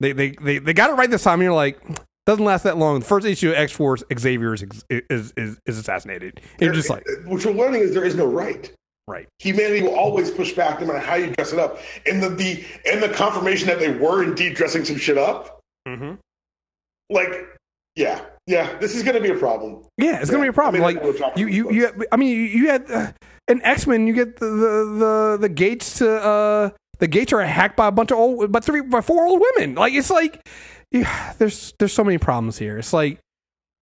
[0.00, 1.40] they they they, they got it right this time.
[1.40, 1.80] And you're like.
[2.26, 3.00] Doesn't last that long.
[3.00, 6.40] The first issue of X Force, Xavier is, is is is assassinated.
[6.54, 8.72] And you're just like, what you're learning is there is no right.
[9.06, 9.28] right.
[9.40, 11.78] Humanity will always push back no matter how you dress it up.
[12.06, 16.14] And the, the and the confirmation that they were indeed dressing some shit up, Mm-hmm.
[17.10, 17.46] like,
[17.94, 19.84] yeah, yeah, this is going to be a problem.
[19.98, 20.82] Yeah, it's gonna be a problem.
[20.82, 22.06] I mean, like you, you, you.
[22.10, 23.12] I mean, you, you had uh,
[23.48, 24.06] an X Men.
[24.06, 27.92] You get the, the the the gates to uh the gates are hacked by a
[27.92, 29.74] bunch of old, by three, by four old women.
[29.74, 30.40] Like it's like,
[30.94, 32.78] yeah, there's there's so many problems here.
[32.78, 33.18] It's like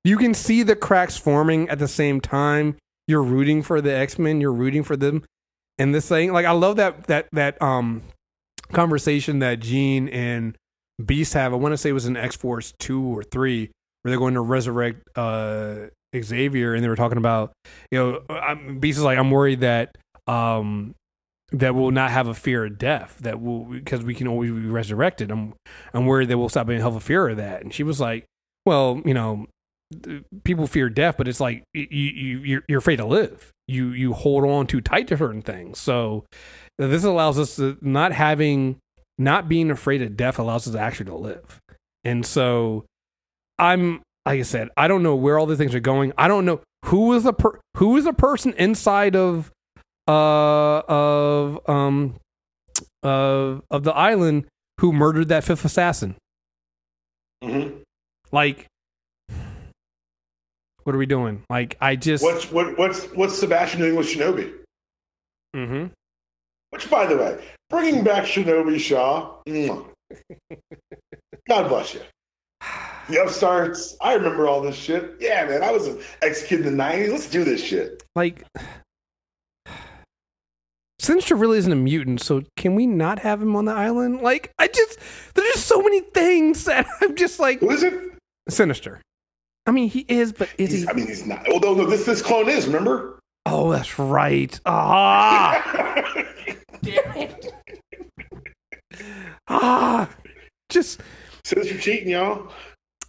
[0.02, 2.76] you can see the cracks forming at the same time.
[3.06, 4.40] You're rooting for the X Men.
[4.40, 5.24] You're rooting for them,
[5.78, 6.32] and this thing.
[6.32, 8.02] Like I love that that that um
[8.72, 10.56] conversation that Jean and
[11.04, 11.52] Beast have.
[11.52, 13.70] I want to say it was in X Force two or three
[14.00, 17.52] where they're going to resurrect uh, Xavier, and they were talking about,
[17.90, 19.96] you know, I'm, Beast is like, I'm worried that
[20.26, 20.94] um,
[21.52, 24.66] that we'll not have a fear of death, that will because we can always be
[24.66, 25.30] resurrected.
[25.30, 25.54] I'm
[25.92, 27.62] I'm worried that we'll stop being have a fear of that.
[27.62, 28.24] And she was like,
[28.64, 29.46] well, you know,
[30.44, 33.50] people fear death, but it's like you you you're, afraid to live.
[33.68, 35.78] You you hold on too tight to certain things.
[35.78, 36.24] So
[36.80, 38.78] uh, this allows us to not having
[39.18, 41.60] not being afraid of death allows us actually to live.
[42.04, 42.86] And so
[43.58, 46.12] I'm like I said, I don't know where all the things are going.
[46.16, 49.50] I don't know who is the per- who is the person inside of
[50.12, 52.14] uh of um
[53.02, 54.46] of of the island
[54.80, 56.16] who murdered that fifth assassin.
[57.42, 57.80] Mhm.
[58.30, 58.66] Like
[60.84, 61.42] what are we doing?
[61.48, 64.52] Like I just What's what what's what's Sebastian doing with Shinobi?
[65.56, 65.90] Mm Mhm.
[66.70, 69.36] Which, by the way, bringing back Shinobi Shaw.
[71.48, 72.00] God bless you.
[73.10, 73.94] The upstarts.
[74.00, 75.16] I remember all this shit.
[75.20, 75.62] Yeah, man.
[75.62, 77.10] I was an ex kid in the '90s.
[77.10, 78.02] Let's do this shit.
[78.16, 78.44] like
[81.02, 84.20] Sinister really isn't a mutant, so can we not have him on the island?
[84.20, 85.00] Like, I just
[85.34, 88.00] there's just so many things that I'm just like Who is it?
[88.48, 89.00] Sinister.
[89.66, 90.88] I mean, he is, but is He's, he?
[90.88, 91.48] I mean, he's not.
[91.48, 92.66] Although no, this this clone is.
[92.66, 93.18] Remember?
[93.46, 94.58] Oh, that's right.
[94.64, 96.14] Ah,
[99.48, 100.08] ah.
[100.68, 101.00] Just,
[101.54, 102.48] you're cheating, y'all.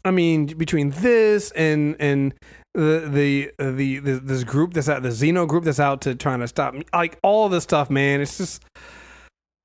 [0.03, 2.33] I mean, between this and and
[2.73, 6.39] the the the, the this group that's out, the Xeno group that's out to trying
[6.39, 8.21] to stop me, like all this stuff, man.
[8.21, 8.63] It's just,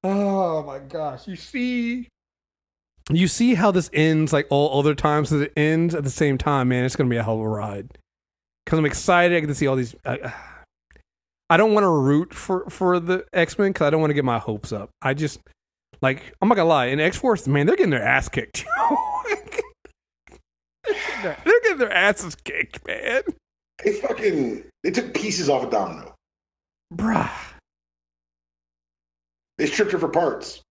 [0.04, 1.26] oh my gosh.
[1.26, 2.08] You see,
[3.10, 6.36] you see how this ends, like all other times that it ends at the same
[6.36, 6.84] time, man.
[6.84, 7.88] It's gonna be a hell of a ride.
[8.64, 9.34] Because I'm excited.
[9.36, 9.94] I get to see all these.
[10.04, 10.30] Uh,
[11.48, 14.14] I don't want to root for for the X Men because I don't want to
[14.14, 14.90] get my hopes up.
[15.00, 15.40] I just
[16.02, 16.86] like I'm not gonna lie.
[16.86, 18.66] In X Force, man, they're getting their ass kicked.
[21.22, 23.22] they're getting their asses kicked, man.
[23.84, 26.14] They fucking they took pieces off of Domino.
[26.92, 27.30] Bruh.
[29.58, 30.62] They stripped her for parts.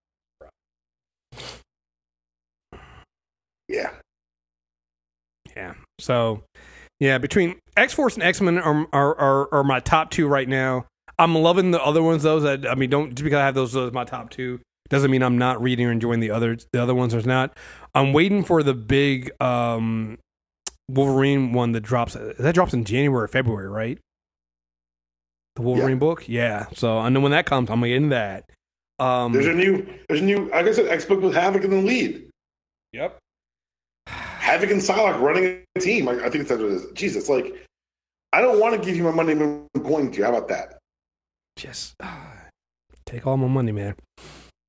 [3.67, 3.91] Yeah.
[5.55, 5.73] Yeah.
[5.99, 6.43] So,
[6.99, 10.47] yeah, between X Force and X Men are, are are are my top two right
[10.47, 10.85] now.
[11.19, 12.23] I'm loving the other ones.
[12.23, 15.11] Those that I mean, don't just because I have those as my top two doesn't
[15.11, 17.13] mean I'm not reading or enjoying the other the other ones.
[17.13, 17.57] Or not.
[17.95, 20.17] I'm waiting for the big um
[20.89, 22.15] Wolverine one that drops.
[22.39, 23.99] That drops in January or February, right?
[25.55, 25.99] The Wolverine Yeah.
[25.99, 26.65] book, yeah.
[26.73, 28.49] So I know when that comes, I'm gonna get into that.
[28.99, 31.69] Um, There's a new there's a new like I said, X book with Havoc in
[31.71, 32.29] the lead.
[32.93, 33.17] yep.
[34.07, 36.07] Havoc and Psylocke running a team.
[36.07, 36.85] I, I think that's what it is.
[36.93, 37.53] Jesus, like
[38.33, 40.23] I don't want to give you my money, but I'm going to.
[40.23, 40.77] How about that?
[41.57, 41.95] just
[43.05, 43.95] take all my money, man.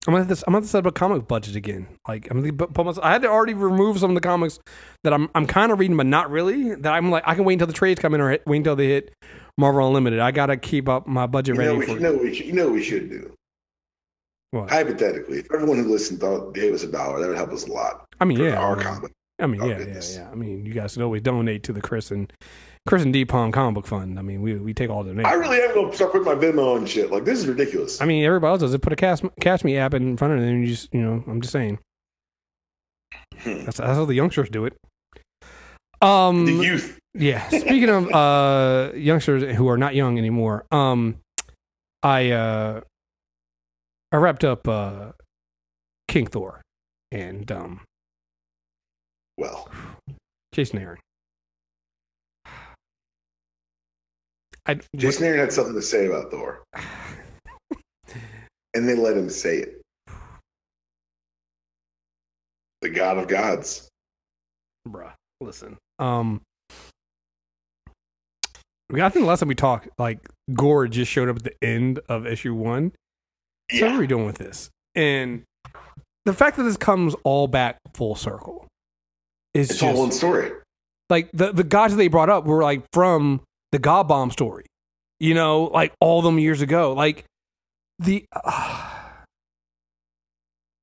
[0.08, 1.86] I'm gonna have to, I'm gonna have to set up a comic budget again.
[2.08, 4.58] Like I'm gonna put myself- I had to already remove some of the comics
[5.04, 6.74] that I'm I'm kind of reading, but not really.
[6.76, 8.74] That I'm like I can wait until the trades come in or hit, wait until
[8.74, 9.12] they hit
[9.58, 10.18] Marvel Unlimited.
[10.20, 12.46] I gotta keep up my budget You know, ready we, for you know we should,
[12.46, 13.34] you know what we should do.
[14.52, 14.70] what?
[14.70, 17.70] Hypothetically, if everyone who listened thought gave us a dollar, that would help us a
[17.70, 18.06] lot.
[18.18, 19.12] I mean, yeah, our comic.
[19.38, 20.30] I mean, yeah, yeah, yeah.
[20.32, 22.32] I mean, you guys can always donate to the Chris and
[22.86, 24.18] Chris and Deepam Comic Book Fund.
[24.18, 25.26] I mean, we we take all the names.
[25.26, 27.10] I really am to start putting my Venmo and shit.
[27.10, 28.00] Like this is ridiculous.
[28.00, 28.80] I mean, everybody else does it.
[28.82, 31.22] Put a cash, cash me app in front of it, and you just, you know,
[31.26, 31.78] I'm just saying.
[33.38, 33.64] Hmm.
[33.64, 34.74] That's, that's how the youngsters do it.
[36.00, 36.98] Um, the youth.
[37.14, 37.48] yeah.
[37.48, 41.16] Speaking of uh, youngsters who are not young anymore, um,
[42.02, 42.80] I uh,
[44.12, 45.12] I wrapped up uh,
[46.06, 46.62] King Thor
[47.10, 47.80] and um,
[49.36, 49.68] Well,
[50.52, 50.98] Jason Aaron.
[54.68, 56.62] I Jason Aaron had something to say about Thor,
[58.74, 59.82] and they let him say it.
[62.82, 63.88] The God of gods.
[64.86, 65.12] bruh.
[65.40, 65.76] listen.
[65.98, 66.42] Um,
[68.92, 70.20] I think the last time we talked, like
[70.54, 72.92] Gorr just showed up at the end of issue one.
[73.70, 74.70] So what are we doing with this?
[74.94, 75.42] And
[76.24, 78.66] the fact that this comes all back full circle
[79.54, 80.52] is It's just all one story.
[81.10, 83.40] like the the gods that they brought up were like from
[83.72, 84.66] the God Bomb story,
[85.20, 86.92] you know, like all them years ago.
[86.92, 87.24] Like
[87.98, 88.24] the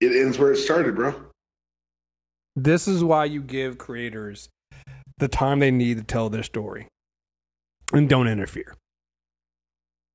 [0.02, 1.16] It ends where it started, bro.
[2.56, 4.50] this is why you give creators
[5.18, 6.88] the time they need to tell their story
[7.94, 8.76] and don't interfere.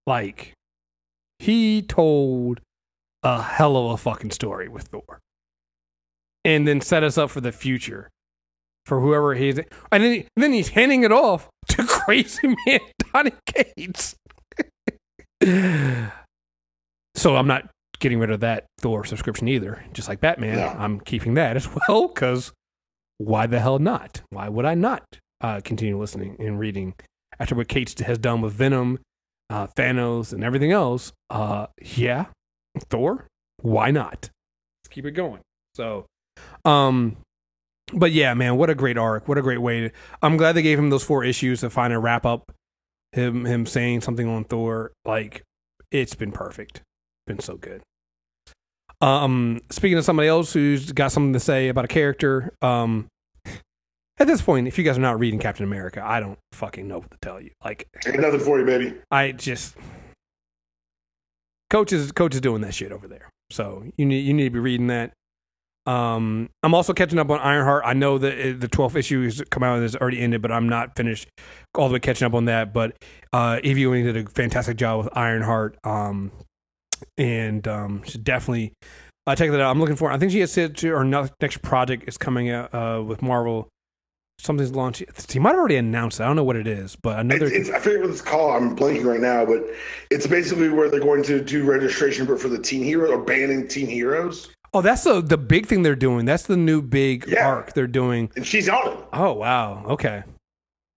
[0.06, 0.52] Like
[1.38, 2.60] he told
[3.22, 5.18] a hell of a fucking story with Thor.
[6.44, 8.08] And then set us up for the future
[8.86, 12.80] for whoever he's and then, then he's handing it off to crazy man
[13.12, 14.16] Donny Cates.
[17.14, 19.84] so I'm not getting rid of that Thor subscription either.
[19.92, 20.66] Just like Batman, No.
[20.66, 22.52] I'm keeping that as well because
[23.18, 24.22] why the hell not?
[24.30, 25.04] Why would I not
[25.40, 26.94] uh, continue listening and reading
[27.38, 28.98] after what Cates has done with Venom,
[29.48, 31.12] uh, Thanos, and everything else?
[31.28, 32.26] Uh, yeah,
[32.88, 33.26] Thor.
[33.60, 34.30] Why not?
[34.82, 35.42] Let's keep it going.
[35.74, 36.06] So,
[36.64, 37.18] um,
[37.92, 39.28] but yeah, man, what a great arc!
[39.28, 39.80] What a great way.
[39.80, 39.90] To,
[40.22, 42.52] I'm glad they gave him those four issues to find a wrap up.
[43.12, 45.42] Him him saying something on Thor, like
[45.90, 46.82] it's been perfect,
[47.26, 47.82] been so good.
[49.00, 53.08] Um, speaking of somebody else who's got something to say about a character, um,
[54.20, 56.98] at this point, if you guys are not reading Captain America, I don't fucking know
[56.98, 57.50] what to tell you.
[57.64, 58.94] Like, Ain't nothing for you, baby.
[59.10, 59.74] I just
[61.70, 63.30] coach is coach is doing that shit over there.
[63.50, 65.12] So you need you need to be reading that.
[65.86, 67.82] Um, I'm also catching up on Ironheart.
[67.86, 70.68] I know that the 12th issue has come out and it's already ended, but I'm
[70.68, 71.28] not finished
[71.74, 72.72] all the way catching up on that.
[72.72, 72.96] But
[73.32, 76.32] uh, Evie Ewing did a fantastic job with Ironheart, um,
[77.16, 78.72] and um, should definitely
[79.26, 79.70] uh, check that out.
[79.70, 80.12] I'm looking for.
[80.12, 83.68] I think she has said to her next project is coming out uh, with Marvel.
[84.38, 85.06] Something's launching.
[85.28, 86.22] She might have already announced it.
[86.22, 87.46] I don't know what it is, but another.
[87.46, 88.54] It's, it's, I forget what it's called.
[88.54, 89.62] I'm blanking right now, but
[90.10, 93.68] it's basically where they're going to do registration, but for the teen hero or banning
[93.68, 94.50] teen heroes.
[94.72, 96.24] Oh, that's the the big thing they're doing.
[96.26, 97.46] That's the new big Yeah.
[97.46, 98.30] arc they're doing.
[98.36, 98.98] And she's on it.
[99.12, 100.22] Oh wow, okay.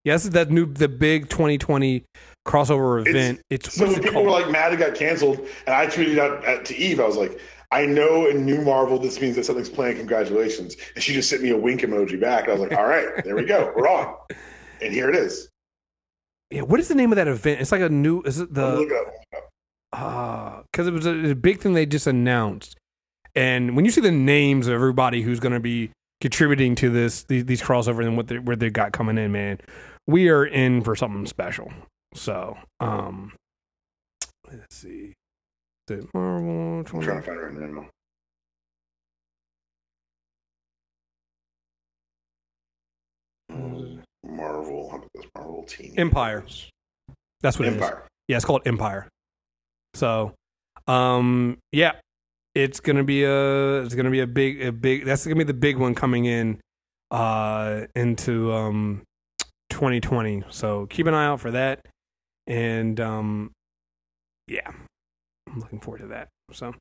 [0.03, 2.03] Yes, that new the big 2020
[2.45, 3.39] crossover event.
[3.49, 6.19] It's, So what's when it people were like mad it got canceled, and I tweeted
[6.19, 7.39] out at, to Eve, I was like,
[7.71, 9.97] I know in New Marvel this means that something's playing.
[9.97, 10.75] Congratulations.
[10.93, 12.47] And she just sent me a wink emoji back.
[12.49, 13.71] I was like, all right, there we go.
[13.75, 14.15] We're on.
[14.81, 15.47] And here it is.
[16.51, 17.61] yeah, what is the name of that event?
[17.61, 18.21] It's like a new.
[18.23, 18.75] Is it the?
[18.75, 19.43] look it up.
[19.93, 22.75] Ah, because it was a, a big thing they just announced,
[23.35, 27.23] and when you see the names of everybody who's going to be contributing to this
[27.23, 29.59] these, these crossovers and what they, where they got coming in, man,
[30.07, 31.71] we are in for something special.
[32.13, 33.33] So, um,
[34.49, 35.13] let's see.
[35.87, 37.89] The Marvel I'm trying to find it right now.
[44.23, 44.89] Marvel.
[44.89, 45.93] How about this Marvel team?
[45.97, 46.69] Empyre.
[47.41, 47.81] That's what it is.
[47.81, 48.03] Empyre.
[48.27, 49.07] Yeah, it's called Empyre.
[49.93, 50.33] So,
[50.87, 51.93] um, yeah,
[52.55, 55.53] it's gonna be a it's gonna be a big a big that's gonna be the
[55.53, 56.59] big one coming in
[57.11, 59.03] uh into um
[59.73, 60.43] 2020.
[60.49, 61.85] So keep an eye out for that,
[62.47, 63.51] and um,
[64.47, 64.69] yeah,
[65.47, 66.29] I'm looking forward to that.
[66.51, 66.73] So.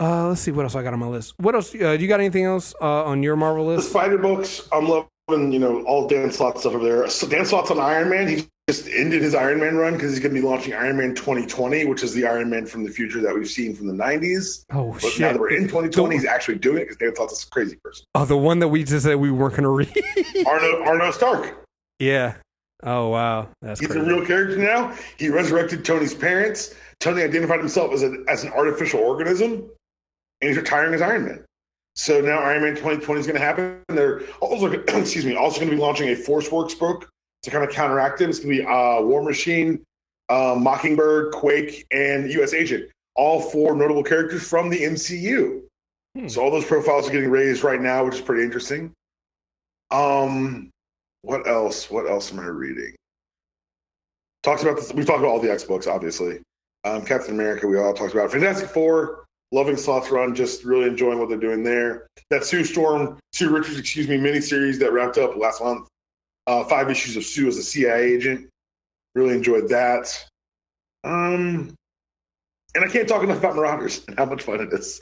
[0.00, 1.34] Uh, let's see what else I got on my list.
[1.38, 1.72] What else?
[1.72, 3.90] Uh, do you got anything else uh, on your Marvel The list?
[3.90, 7.08] Spider books, I'm loving, you know, all Dan Slott stuff over there.
[7.08, 8.44] So Dan Slott's on Iron Man.
[8.68, 11.84] Just ended his Iron Man run because he's going to be launching Iron Man 2020,
[11.84, 14.64] which is the Iron Man from the future that we've seen from the 90s.
[14.72, 15.20] Oh But shit!
[15.20, 17.76] now that we're in 2020, he's actually doing it because Dan thought this is crazy
[17.76, 18.06] person.
[18.14, 19.92] oh, the one that we just said we weren't gonna read.
[20.46, 21.64] Arno, Arno Stark.
[21.98, 22.36] yeah.
[22.82, 24.04] Oh wow, that's He's crazy.
[24.04, 24.94] a real character now.
[25.16, 26.74] He resurrected Tony's parents.
[27.00, 29.52] Tony identified himself as, a, as an artificial organism,
[30.40, 31.44] and he's retiring as Iron Man.
[31.96, 33.78] So now Iron Man 2020 is going to happen.
[33.88, 37.08] They're also, excuse me, also going to be launching a Force Works book
[37.44, 38.30] to kind of counteract him.
[38.30, 39.82] It's going to be uh, War Machine,
[40.28, 42.54] uh, Mockingbird, Quake, and U.S.
[42.54, 42.90] Agent.
[43.16, 45.62] All four notable characters from the MCU.
[46.16, 46.28] Hmm.
[46.28, 48.92] So all those profiles are getting raised right now, which is pretty interesting.
[49.90, 50.70] Um,
[51.22, 51.90] what else?
[51.90, 52.94] What else am I reading?
[54.42, 54.92] Talks about this.
[54.92, 56.40] We've talked about all the X books, obviously.
[56.84, 58.30] Um, Captain America, we all talked about.
[58.32, 62.06] Fantastic Four, loving Slott's Run, just really enjoying what they're doing there.
[62.30, 65.88] That Sue Storm, Sue Richards, excuse me, miniseries that wrapped up last month.
[66.46, 68.48] Uh, five issues of Sue as a CIA agent.
[69.14, 70.24] Really enjoyed that.
[71.04, 71.74] Um,
[72.74, 75.00] and I can't talk enough about Marauders and how much fun it is.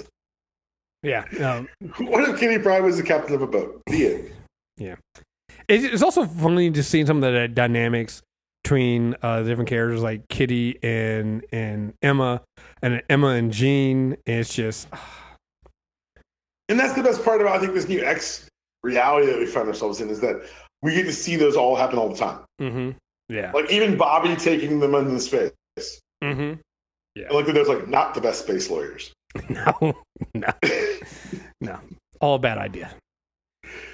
[1.02, 1.24] Yeah.
[1.40, 1.68] Um,
[2.06, 3.82] What if Kitty Pryde was the captain of a boat?
[3.86, 4.30] The end.
[5.68, 8.22] It's, it's also funny just seeing some of the dynamics
[8.62, 12.42] between uh, the different characters like Kitty and and Emma,
[12.82, 14.16] and Emma and Jean.
[14.26, 14.88] It's just
[16.68, 18.48] And that's the best part about I think this new X
[18.82, 20.42] reality that we find ourselves in is that
[20.82, 22.40] we get to see those all happen all the time.
[22.60, 22.90] Mm-hmm.
[23.28, 23.52] Yeah.
[23.52, 25.52] Like even Bobby taking them into space.
[26.22, 26.60] Mm-hmm.
[27.18, 29.12] I like that there's like not the best space lawyers.
[29.48, 29.94] No.
[30.34, 30.48] No.
[31.60, 31.78] no.
[32.20, 32.94] All bad idea.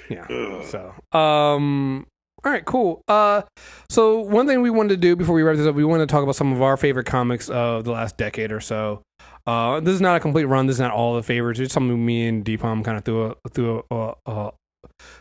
[0.09, 0.27] Yeah.
[0.29, 0.65] Ugh.
[0.65, 2.07] So, um,
[2.45, 3.03] all right, cool.
[3.09, 3.43] Uh,
[3.89, 6.07] so one thing we wanted to do before we wrap this up, we want to
[6.07, 9.03] talk about some of our favorite comics of the last decade or so.
[9.47, 10.67] Uh, this is not a complete run.
[10.67, 11.61] This is not all the favorites.
[11.61, 14.51] It's something me and Deepam kind of threw a, threw a, uh,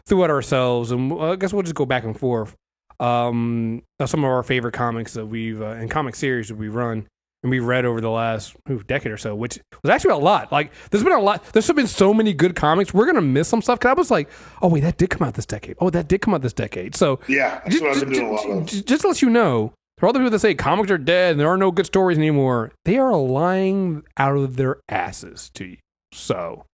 [0.05, 2.55] threw at ourselves, and I guess we'll just go back and forth.
[2.99, 7.05] Um, some of our favorite comics that we've uh, and comic series that we've run
[7.43, 10.51] and we've read over the last ooh, decade or so, which was actually a lot.
[10.51, 11.43] Like, there's been a lot.
[11.53, 12.95] There's been so many good comics.
[12.95, 13.79] We're gonna miss some stuff.
[13.79, 14.29] Cause I was like,
[14.63, 15.75] oh wait, that did come out this decade.
[15.79, 16.95] Oh, that did come out this decade.
[16.95, 18.65] So Yeah, just, what I've been just- a lot of.
[18.65, 21.31] just- just to let you know, for all the people that say comics are dead
[21.33, 25.65] and there are no good stories anymore, they are lying out of their asses to
[25.65, 25.77] you.
[26.13, 26.65] So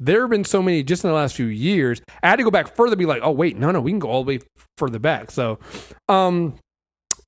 [0.00, 2.00] there have been so many just in the last few years.
[2.22, 3.98] I had to go back further, to be like, oh wait, no, no, we can
[4.00, 4.40] go all the way
[4.78, 5.30] further back.
[5.30, 5.58] So,
[6.08, 6.54] um,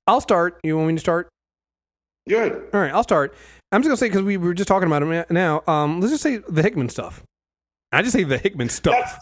[0.07, 0.59] I'll start.
[0.65, 1.29] You want me to start?
[2.29, 2.69] Good.
[2.73, 3.35] All right, I'll start.
[3.71, 5.63] I'm just gonna say because we were just talking about it now.
[5.67, 7.23] Um, let's just say the Hickman stuff.
[7.93, 9.19] I just say the Hickman stuff.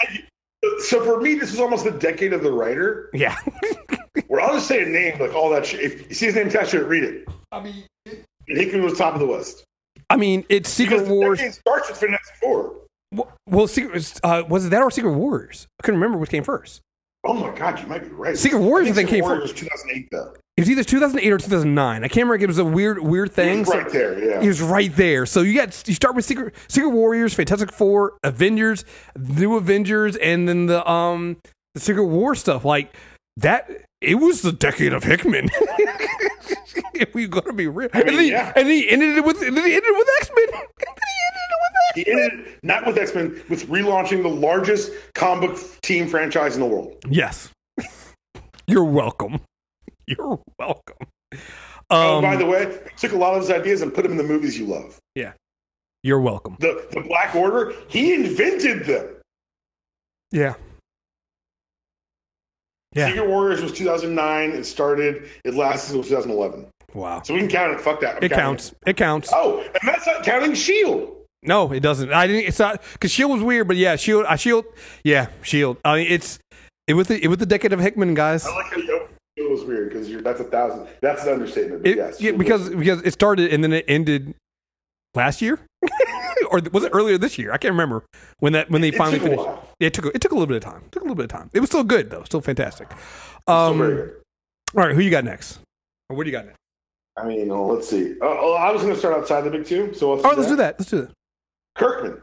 [0.62, 3.36] That's, so for me, this is almost the decade of the writer, yeah,
[4.28, 5.80] where I'll just say a name like all that shit.
[5.80, 7.28] If you see his name attached to it, read it.
[7.52, 8.24] I mean, And
[8.58, 9.64] Hickman was top of the list.
[10.10, 11.38] I mean it's Secret Because the Wars.
[11.38, 12.74] decade starts with Fantastic Four.
[13.12, 15.66] Well, Secret uh, was it that or Secret Warriors?
[15.80, 16.80] I couldn't remember which came first.
[17.24, 18.36] Oh my God, you might be right.
[18.36, 20.34] Secret Warriors, I think, came Warriors was 2008 though.
[20.56, 22.04] It was either 2008 or 2009.
[22.04, 22.44] I can't remember.
[22.44, 23.64] It was a weird, weird thing.
[23.64, 24.40] So- right there, yeah.
[24.40, 25.26] He was right there.
[25.26, 28.84] So you got you start with Secret Secret Warriors, Fantastic Four, Avengers,
[29.18, 31.36] New Avengers, and then the um
[31.74, 32.64] the Secret War stuff.
[32.64, 32.96] Like
[33.36, 35.50] that, it was the decade of Hickman.
[36.94, 38.52] if we gonna be real, and, mean, then he, yeah.
[38.56, 40.62] and then he ended it with and then he ended it with X Men.
[41.94, 45.50] He ended it with X ended not with X Men, with relaunching the largest comic
[45.50, 46.96] book team franchise in the world.
[47.08, 47.50] Yes,
[48.66, 49.40] you're welcome.
[50.06, 50.96] You're welcome.
[51.90, 54.18] oh, Um, by the way, took a lot of his ideas and put them in
[54.18, 54.98] the movies you love.
[55.14, 55.32] yeah,
[56.02, 56.56] you're welcome.
[56.60, 59.16] The the Black Order, he invented them.
[60.32, 60.54] Yeah.
[62.92, 63.06] Yeah.
[63.08, 64.50] Secret Warriors was 2009.
[64.50, 65.28] It started.
[65.44, 66.66] It lasted until 2011.
[66.92, 67.22] Wow.
[67.22, 67.80] So we can count it.
[67.80, 68.16] Fuck that.
[68.16, 68.74] I'm It counts.
[68.84, 69.30] It counts.
[69.32, 71.16] Oh, and that's not counting Shield.
[71.42, 72.12] No, it doesn't.
[72.12, 72.46] I didn't.
[72.46, 74.26] It's not because Shield was weird, but yeah, Shield.
[74.26, 74.64] I Shield.
[75.04, 75.78] Yeah, Shield.
[75.84, 76.38] I mean, it's
[76.86, 78.46] it was the it was the decade of Hickman, guys.
[78.46, 80.86] I like how you Shield was weird because that's a thousand.
[81.00, 81.82] That's an understatement.
[81.82, 84.34] but It, yes, yeah, because because it started and then it ended
[85.14, 85.58] last year,
[86.50, 87.52] or was it earlier this year?
[87.52, 88.04] I can't remember
[88.40, 89.48] when that when they It finally took a finished.
[89.80, 90.82] it took it took a little bit of time.
[90.86, 91.48] It took a little bit of time.
[91.54, 92.24] It was still good though.
[92.24, 92.90] Still fantastic.
[93.46, 94.10] Um, still
[94.76, 95.58] all right, who you got next?
[96.08, 96.58] Or what do you got next?
[97.16, 98.14] I mean, oh, let's see.
[98.20, 99.92] Oh, oh, I was going to start outside the big two.
[99.94, 100.78] So let's All right, let's do that.
[100.78, 101.10] Let's do that.
[101.80, 102.20] Kirkman.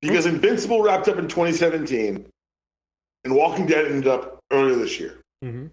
[0.00, 2.26] Because Invincible wrapped up in 2017,
[3.24, 5.20] and Walking Dead ended up earlier this year.
[5.44, 5.66] Mm-hmm.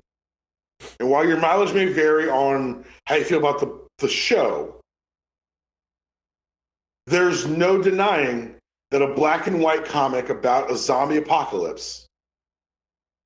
[0.99, 4.82] And while your mileage may vary on how you feel about the, the show,
[7.07, 8.55] there's no denying
[8.91, 12.05] that a black and white comic about a zombie apocalypse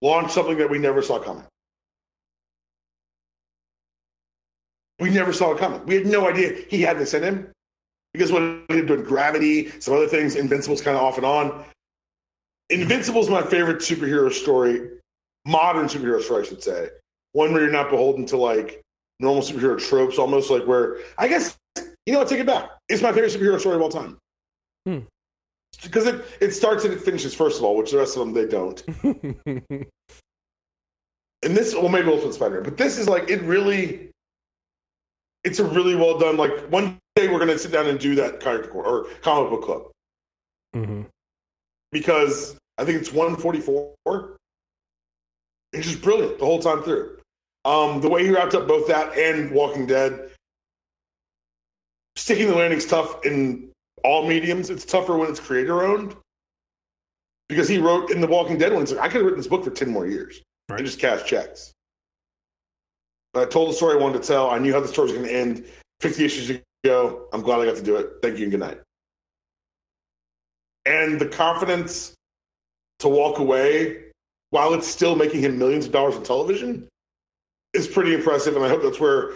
[0.03, 1.43] launched something that we never saw coming.
[4.99, 5.83] We never saw it coming.
[5.87, 7.51] We had no idea he had this in him
[8.13, 11.63] because what he did with Gravity, some other things, Invincible's kind of off and on.
[12.69, 14.89] Invincible's my favorite superhero story,
[15.45, 16.89] modern superhero story, I should say.
[17.33, 18.81] One where you're not beholden to like
[19.19, 21.57] normal superhero tropes, almost like where I guess
[22.05, 22.69] you know what, take it back.
[22.89, 24.17] It's my favorite superhero story of all time.
[24.85, 24.99] Hmm.
[25.83, 28.33] Because it, it starts and it finishes, first of all, which the rest of them
[28.33, 29.87] they don't.
[31.43, 34.09] And this, well, maybe Ultimate Spider-Man, but this is like it really.
[35.43, 36.37] It's a really well done.
[36.37, 39.63] Like one day we're gonna sit down and do that character core or comic book
[39.63, 39.83] club
[40.75, 41.03] mm-hmm.
[41.91, 44.37] because I think it's 144.
[45.73, 47.17] It's just brilliant the whole time through.
[47.63, 50.31] Um, the way he wrapped up both that and Walking Dead.
[52.15, 53.69] Sticking the landing's tough in
[54.03, 54.69] all mediums.
[54.69, 56.15] It's tougher when it's creator owned.
[57.47, 59.63] Because he wrote in the Walking Dead one, like, I could have written this book
[59.63, 60.79] for 10 more years Right.
[60.79, 61.71] and just cash checks.
[63.33, 64.49] But I told the story I wanted to tell.
[64.49, 65.65] I knew how the story was going to end
[65.99, 67.27] 50 issues ago.
[67.33, 68.13] I'm glad I got to do it.
[68.21, 68.81] Thank you and good night.
[70.85, 72.13] And the confidence
[72.99, 74.05] to walk away
[74.49, 76.87] while it's still making him millions of dollars on television
[77.73, 78.55] is pretty impressive.
[78.55, 79.31] And I hope that's where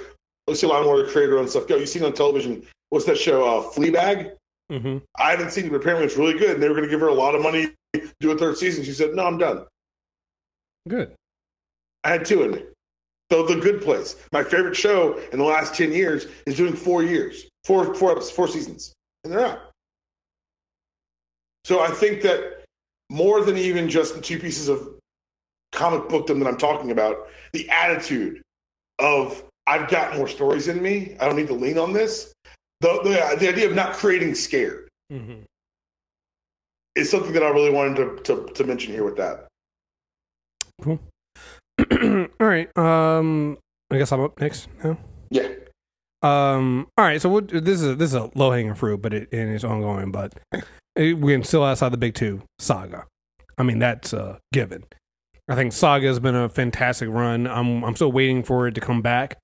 [0.47, 1.77] we'll see a lot more of the creator and stuff go.
[1.77, 4.33] You've seen on television, what's that show, uh, Fleabag?
[4.71, 4.97] Mm-hmm.
[5.17, 6.55] I haven't seen it, but apparently it's really good.
[6.55, 8.57] And they were going to give her a lot of money to do a third
[8.57, 8.83] season.
[8.83, 9.65] She said, no, I'm done.
[10.87, 11.13] Good.
[12.03, 12.63] I had two in me.
[13.31, 17.03] So The Good Place, my favorite show in the last 10 years, is doing four
[17.03, 19.71] years, four, four, four seasons, and they're out.
[21.63, 22.63] So I think that
[23.09, 24.87] more than even just the two pieces of
[25.71, 28.41] comic bookdom that I'm talking about, the attitude
[28.99, 31.17] of I've got more stories in me.
[31.19, 32.31] I don't need to lean on this.
[32.81, 35.41] The the, the idea of not creating scared Mm-hmm.
[36.95, 39.47] is something that I really wanted to to, to mention here with that.
[42.39, 42.75] All right.
[42.77, 43.57] Um,
[43.91, 44.97] I guess I'm up next now.
[45.29, 45.47] Yeah.
[46.21, 46.87] Um.
[46.97, 47.21] All right.
[47.21, 50.11] So what, this is this is a low hanging fruit, but it and it's ongoing.
[50.11, 50.33] But
[50.95, 53.05] it, we're still outside the big two saga.
[53.57, 54.83] I mean, that's a given.
[55.47, 57.45] I think Saga has been a fantastic run.
[57.47, 59.37] I'm I'm still waiting for it to come back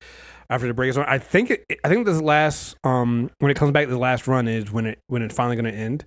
[0.49, 1.05] after the break is on.
[1.05, 4.47] I think it, I think this last um when it comes back, the last run
[4.47, 6.05] is when it when it's finally going to end.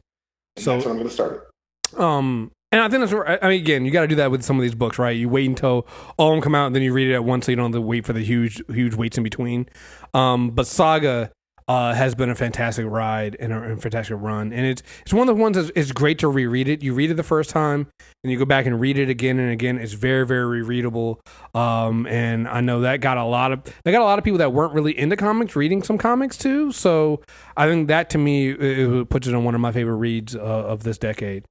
[0.57, 1.49] So So that's when I'm going to start
[1.95, 2.01] it.
[2.01, 3.13] um, and I think that's.
[3.13, 5.17] where- I mean, again, you got to do that with some of these books, right?
[5.17, 7.47] You wait until all of them come out, and then you read it at once,
[7.47, 9.69] so you don't have to wait for the huge, huge waits in between.
[10.13, 11.31] Um, but Saga
[11.69, 15.29] uh, has been a fantastic ride and a, a fantastic run, and it's it's one
[15.29, 16.83] of the ones that's it's great to reread it.
[16.83, 17.87] You read it the first time,
[18.25, 19.79] and you go back and read it again and again.
[19.79, 21.21] It's very, very rereadable.
[21.55, 24.39] Um, and I know that got a lot of they got a lot of people
[24.39, 26.73] that weren't really into comics reading some comics too.
[26.73, 27.23] So
[27.57, 30.35] I think that to me it, it puts it on one of my favorite reads
[30.35, 31.45] uh, of this decade.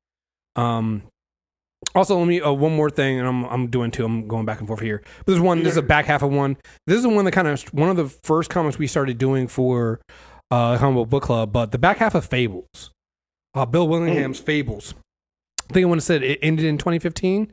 [0.56, 1.04] Um,
[1.96, 4.06] also, let me uh, one more thing, and I'm I'm doing two.
[4.06, 5.02] I'm going back and forth here.
[5.20, 5.64] But there's one.
[5.64, 6.58] This is a back half of one.
[6.88, 9.48] This is the one that kind of one of the first comics we started doing
[9.48, 10.02] for
[10.52, 11.52] uh, Comic Book Book Club.
[11.52, 12.92] But the back half of Fables,
[13.54, 14.96] uh, Bill Willingham's Fables.
[15.70, 17.52] I think I want to said it ended in 2015,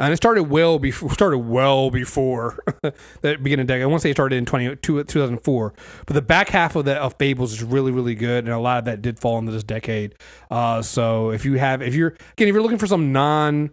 [0.00, 3.82] and it started well before started well before the beginning decade.
[3.82, 5.74] I want to say it started in 20, 2004,
[6.06, 8.78] but the back half of the of Fables is really really good, and a lot
[8.78, 10.14] of that did fall into this decade.
[10.50, 13.70] Uh, so if you have if you're again if you're looking for some non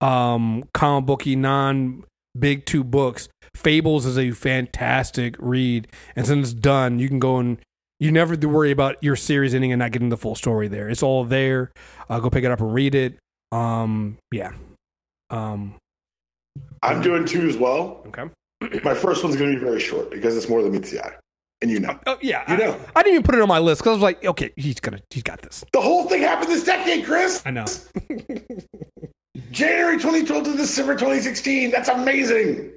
[0.00, 2.04] um comic booky non
[2.38, 7.38] big two books, Fables is a fantastic read, and since it's done, you can go
[7.38, 7.58] and
[8.02, 10.88] you never worry about your series ending and not getting the full story there.
[10.88, 11.70] It's all there.
[12.10, 13.16] Uh, go pick it up and read it.
[13.52, 14.52] Um, yeah.
[15.30, 15.74] Um,
[16.82, 18.02] I'm doing two as well.
[18.08, 18.24] okay.
[18.82, 21.12] My first one's going to be very short because it's more than meets the eye,
[21.60, 21.98] and you know.
[22.06, 22.42] Oh yeah.
[22.48, 22.80] You I, know.
[22.96, 25.00] I didn't even put it on my list because I was like, okay, he's gonna,
[25.10, 25.64] he's got this.
[25.72, 27.42] The whole thing happened this decade, Chris.
[27.44, 27.64] I know.
[29.50, 31.70] January 2012 to December 2016.
[31.70, 32.72] That's amazing.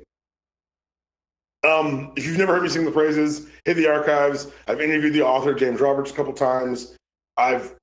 [1.65, 4.47] Um, if you've never heard me sing the praises, hit the archives.
[4.67, 6.95] I've interviewed the author, James Roberts, a couple times.
[7.37, 7.75] I've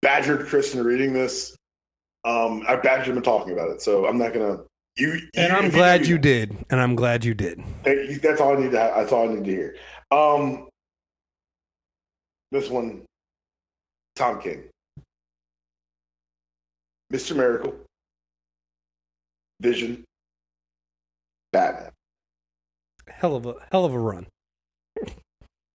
[0.00, 1.54] badgered Chris into reading this.
[2.26, 4.58] Um, I've badgered him talking about it, so I'm not gonna.
[4.96, 6.56] You, And you- I'm glad you did.
[6.70, 7.62] And I'm glad you did.
[7.84, 8.76] That's all I need to.
[8.76, 9.76] That's all I need to hear.
[10.10, 10.68] Um,
[12.50, 13.04] this one,
[14.16, 14.64] Tom King,
[17.12, 17.36] Mr.
[17.36, 17.74] Miracle,
[19.60, 20.02] Vision,
[21.52, 21.92] Batman.
[23.08, 24.26] Hell of a hell of a run.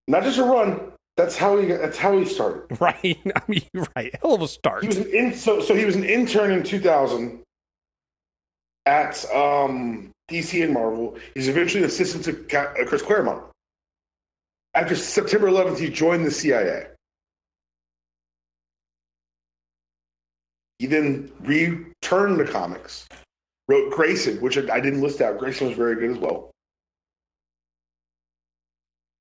[0.06, 0.92] Not just a run.
[1.16, 1.66] That's how he.
[1.66, 2.62] That's how he started.
[2.80, 3.18] Right.
[3.36, 3.62] I mean,
[3.96, 4.14] right.
[4.20, 4.82] Hell of a start.
[4.82, 7.40] He was an in, so so he was an intern in 2000
[8.86, 11.16] at um, DC and Marvel.
[11.34, 13.44] He's eventually an assistant to uh, Chris Claremont.
[14.74, 16.86] After September 11th, he joined the CIA.
[20.78, 23.06] He then returned to comics,
[23.68, 25.38] wrote Grayson, which I I didn't list out.
[25.38, 26.50] Grayson was very good as well.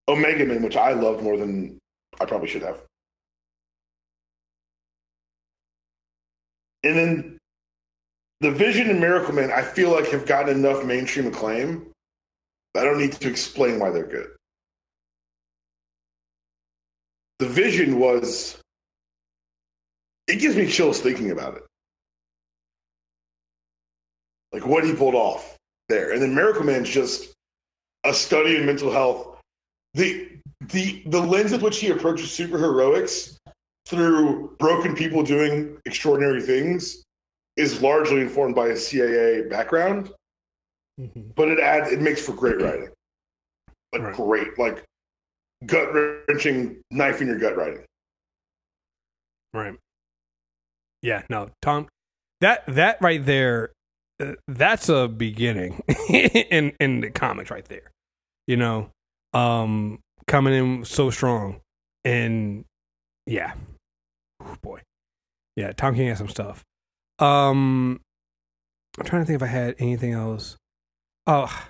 [0.07, 1.80] Omega Man, which I loved more than
[2.20, 2.82] I probably should have.
[6.84, 7.38] And then
[8.41, 11.91] the Vision and Miracle Man, I feel like have gotten enough mainstream acclaim.
[12.76, 14.30] I don't need to explain why they're good.
[17.39, 18.57] The Vision was.
[20.28, 21.64] It gives me chills thinking about it.
[24.53, 25.57] Like what he pulled off
[25.89, 26.12] there.
[26.12, 27.34] And then Miracle Man's just
[28.03, 29.30] a study in mental health.
[29.93, 30.29] The
[30.61, 33.37] the the lens with which he approaches superheroics
[33.87, 37.03] through broken people doing extraordinary things
[37.57, 40.13] is largely informed by his CIA background,
[40.99, 41.35] Mhm.
[41.35, 42.89] but it adds it makes for great writing,
[43.91, 44.15] like Right.
[44.15, 44.83] great, like
[45.65, 47.83] gut wrenching, knife in your gut writing.
[49.53, 49.77] Right.
[51.01, 51.23] Yeah.
[51.29, 51.89] No, Tom.
[52.39, 53.73] That that right there,
[54.21, 57.91] uh, that's a beginning in in the comics right there.
[58.47, 58.89] You know,
[59.34, 61.59] um, coming in so strong,
[62.03, 62.65] and
[63.25, 63.53] yeah,
[64.43, 64.82] Ooh, boy,
[65.55, 65.71] yeah.
[65.73, 66.63] Tom King has some stuff.
[67.19, 68.01] Um,
[68.97, 70.57] I'm trying to think if I had anything else.
[71.27, 71.65] Oh,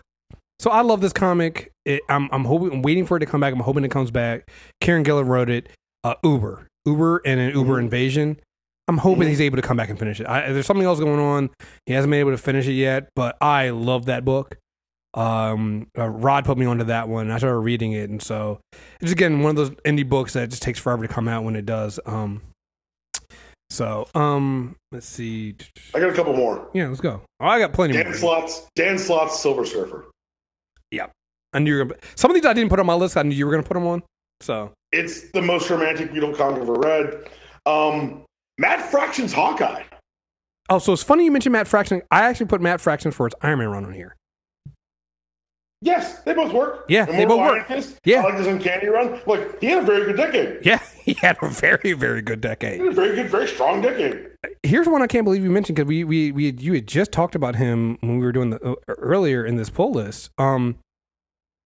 [0.60, 1.72] so I love this comic.
[1.86, 3.54] It, I'm I'm hoping I'm waiting for it to come back.
[3.54, 4.50] I'm hoping it comes back.
[4.82, 5.70] Kieron Gillen wrote it.
[6.04, 7.80] Uh, Uber, Uber, and an Uber Mhm.
[7.84, 8.40] invasion.
[8.88, 9.30] I'm hoping Mhm.
[9.30, 10.28] he's able to come back and finish it.
[10.28, 11.50] I, there's something else going on.
[11.86, 14.58] He hasn't been able to finish it yet, but I love that book.
[15.14, 17.32] Um, uh, Rod put me onto that one.
[17.32, 18.60] I started reading it, and so
[19.02, 21.56] it's again one of those indie books that just takes forever to come out when
[21.56, 22.00] it does.
[22.06, 22.42] Um,
[23.70, 25.56] So, um, let's see.
[25.96, 26.70] I got a couple more.
[26.74, 27.22] Yeah, let's go.
[27.40, 28.14] Oh, I got plenty Dan more.
[28.16, 30.06] Slott's Dan Slott's Silver Surfer.
[31.54, 32.00] I knew you were gonna.
[32.16, 33.18] Some of these I didn't put on my list.
[33.18, 34.04] I knew you were gonna put them on.
[34.40, 37.30] So, It's the most romantic Beetle I've ever read.
[37.66, 38.24] Um,
[38.58, 39.84] Matt Fraction's Hawkeye.
[40.70, 42.02] oh, so it's funny you mentioned Matt Fraction.
[42.10, 44.16] I actually put Matt Fraction for his Iron Man run on here.
[45.84, 46.86] Yes, they both work.
[46.90, 47.68] Yeah, they both Iron work.
[47.68, 48.22] Fist, Yeah.
[48.22, 49.20] I like his Uncanny run.
[49.26, 50.64] Look, he had a very good decade.
[50.64, 52.80] Yeah, he had a very, very good He decade.
[52.80, 54.28] had a very good, very strong decade.
[54.62, 57.12] Here's one I can't believe you mentioned because we we we had, you had just
[57.12, 60.30] talked about him when we were doing the uh, earlier in this pull list.
[60.38, 60.78] Um,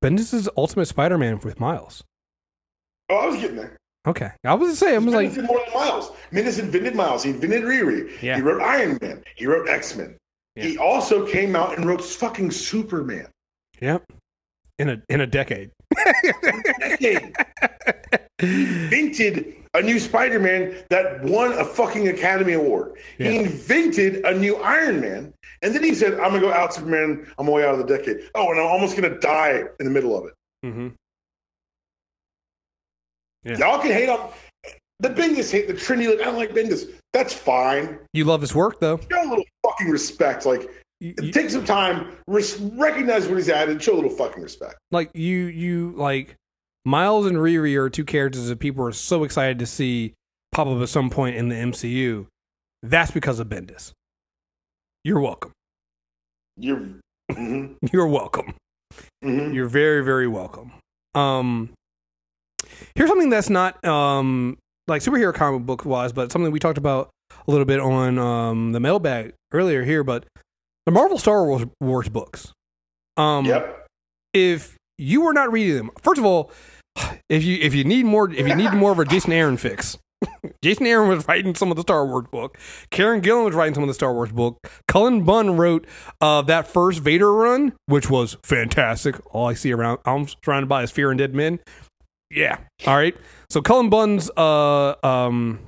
[0.03, 2.03] Bendis' Ultimate Spider-Man with Miles.
[3.09, 3.77] Oh, I was getting there.
[4.07, 6.11] Okay, I was gonna say I was Bendis like, more than Miles.
[6.31, 7.23] Bendis invented Miles.
[7.23, 8.11] He invented Riri.
[8.21, 8.35] Yeah.
[8.37, 9.23] He wrote Iron Man.
[9.35, 10.15] He wrote X Men.
[10.55, 13.27] He also came out and wrote fucking Superman.
[13.81, 14.03] Yep,
[14.79, 15.71] in a in a decade.
[16.79, 17.35] Decade.
[18.39, 22.97] invented a new Spider-Man that won a fucking Academy Award.
[23.17, 23.31] Yeah.
[23.31, 27.31] He invented a new Iron Man, and then he said, "I'm gonna go out Superman.
[27.37, 28.29] I'm way out of the decade.
[28.35, 30.33] Oh, and I'm almost gonna die in the middle of it.
[30.65, 30.87] Mm-hmm.
[33.43, 33.57] Yeah.
[33.57, 34.31] Y'all can hate on
[34.99, 36.09] the Bendis hate the Trinity.
[36.09, 36.89] Like I don't like Bendis.
[37.13, 37.99] That's fine.
[38.13, 38.99] You love his work though.
[39.11, 40.45] Show a little fucking respect.
[40.45, 40.69] Like
[41.01, 44.75] You- you- take some time, recognize what he's at, and show a little fucking respect.
[44.91, 46.35] like you you like
[46.85, 50.13] Miles and Riri are two characters that people are so excited to see
[50.51, 52.27] pop up at some point in the MCU.
[52.83, 53.91] That's because of Bendis.
[55.03, 55.51] You're welcome.
[56.57, 56.81] You're.
[57.31, 58.53] hmm You're welcome.
[59.23, 60.71] hmm You're very very welcome.
[61.13, 61.71] Um,
[62.95, 67.09] here's something that's not um like superhero comic book wise, but something we talked about
[67.47, 70.03] a little bit on um the mailbag earlier here.
[70.03, 70.25] But
[70.85, 72.51] the Marvel Star Wars, Wars books.
[73.17, 73.87] Um, Yep.
[74.33, 76.51] if you were not reading them, first of all,
[77.29, 79.97] if you if you need more if you need more of a Jason Aaron fix,
[80.63, 82.57] Jason Aaron was writing some of the Star Wars book.
[82.91, 84.57] Kieron Gillen was writing some of the Star Wars book.
[84.87, 85.85] Cullen Bunn wrote
[86.21, 89.15] uh, that first Vader run, which was fantastic.
[89.33, 91.59] All I see around I'm surrounded by is fear and dead men.
[92.31, 92.57] Yeah.
[92.87, 93.15] All right.
[93.49, 95.59] So Cullen Bunn's uh um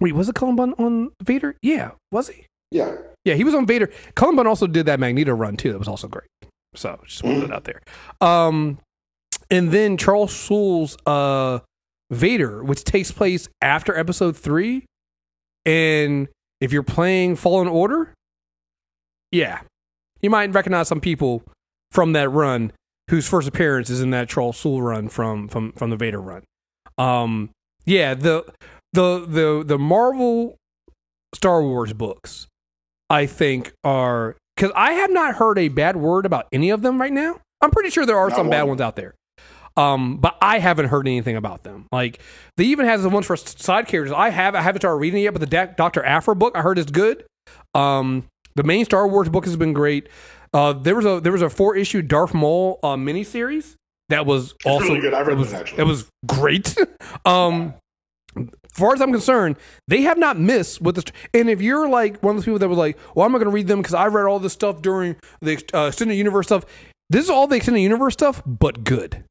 [0.00, 1.56] wait, was it Cullen Bunn on Vader?
[1.62, 2.46] Yeah, was he?
[2.70, 2.96] Yeah.
[3.24, 3.90] Yeah, he was on Vader.
[4.14, 5.72] Cullen Bunn also did that Magneto run too.
[5.72, 6.28] That was also great.
[6.74, 7.80] So just wanted it out there.
[8.20, 8.78] Um,
[9.50, 11.60] and then Charles Soule's uh,
[12.10, 14.84] Vader, which takes place after Episode three,
[15.64, 16.28] and
[16.60, 18.12] if you're playing Fallen Order,
[19.30, 19.60] yeah,
[20.20, 21.42] you might recognize some people
[21.90, 22.72] from that run
[23.10, 26.42] whose first appearance is in that Charles Soule run from from from the Vader run.
[26.98, 27.50] Um,
[27.84, 28.44] yeah, the
[28.92, 30.56] the the the Marvel
[31.34, 32.46] Star Wars books,
[33.14, 37.00] I think, are because I have not heard a bad word about any of them
[37.00, 37.40] right now.
[37.60, 39.14] I'm pretty sure there are Not some bad ones out there.
[39.76, 41.86] Um, but I haven't heard anything about them.
[41.92, 42.20] Like
[42.56, 44.12] they even has the ones for side characters.
[44.12, 46.78] I have I haven't started reading it yet, but the Doctor Aphra book I heard
[46.78, 47.24] is good.
[47.74, 48.24] Um,
[48.56, 50.08] the main Star Wars book has been great.
[50.52, 53.76] Uh, there was a there was a four issue Darth Maul uh, miniseries
[54.08, 55.14] that was also really good.
[55.14, 55.78] I read it was, that, actually.
[55.78, 56.76] It was great.
[57.24, 57.74] um,
[58.74, 59.56] far as I'm concerned,
[59.88, 61.04] they have not missed with this.
[61.32, 63.50] And if you're like one of those people that was like, "Well, I'm not going
[63.50, 66.64] to read them because I read all this stuff during the uh, extended universe stuff,"
[67.10, 69.24] this is all the extended universe stuff, but good.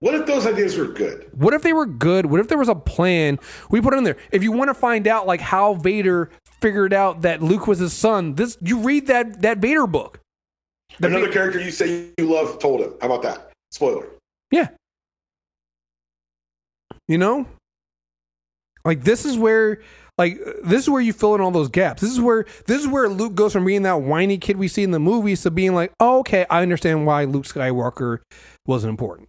[0.00, 1.28] What if those ideas were good?
[1.32, 2.26] What if they were good?
[2.26, 3.38] What if there was a plan?
[3.70, 4.16] We put it in there.
[4.32, 6.28] If you want to find out like how Vader
[6.60, 10.18] figured out that Luke was his son, this you read that that Vader book.
[10.98, 12.94] The Another Va- character you say you love told him.
[13.00, 13.52] How about that?
[13.70, 14.06] Spoiler.
[14.50, 14.68] Yeah.
[17.08, 17.46] You know?
[18.84, 19.80] Like this is where
[20.18, 22.02] like this is where you fill in all those gaps.
[22.02, 24.82] This is where this is where Luke goes from being that whiny kid we see
[24.82, 28.18] in the movies to being like, oh, okay, I understand why Luke Skywalker
[28.66, 29.28] wasn't important.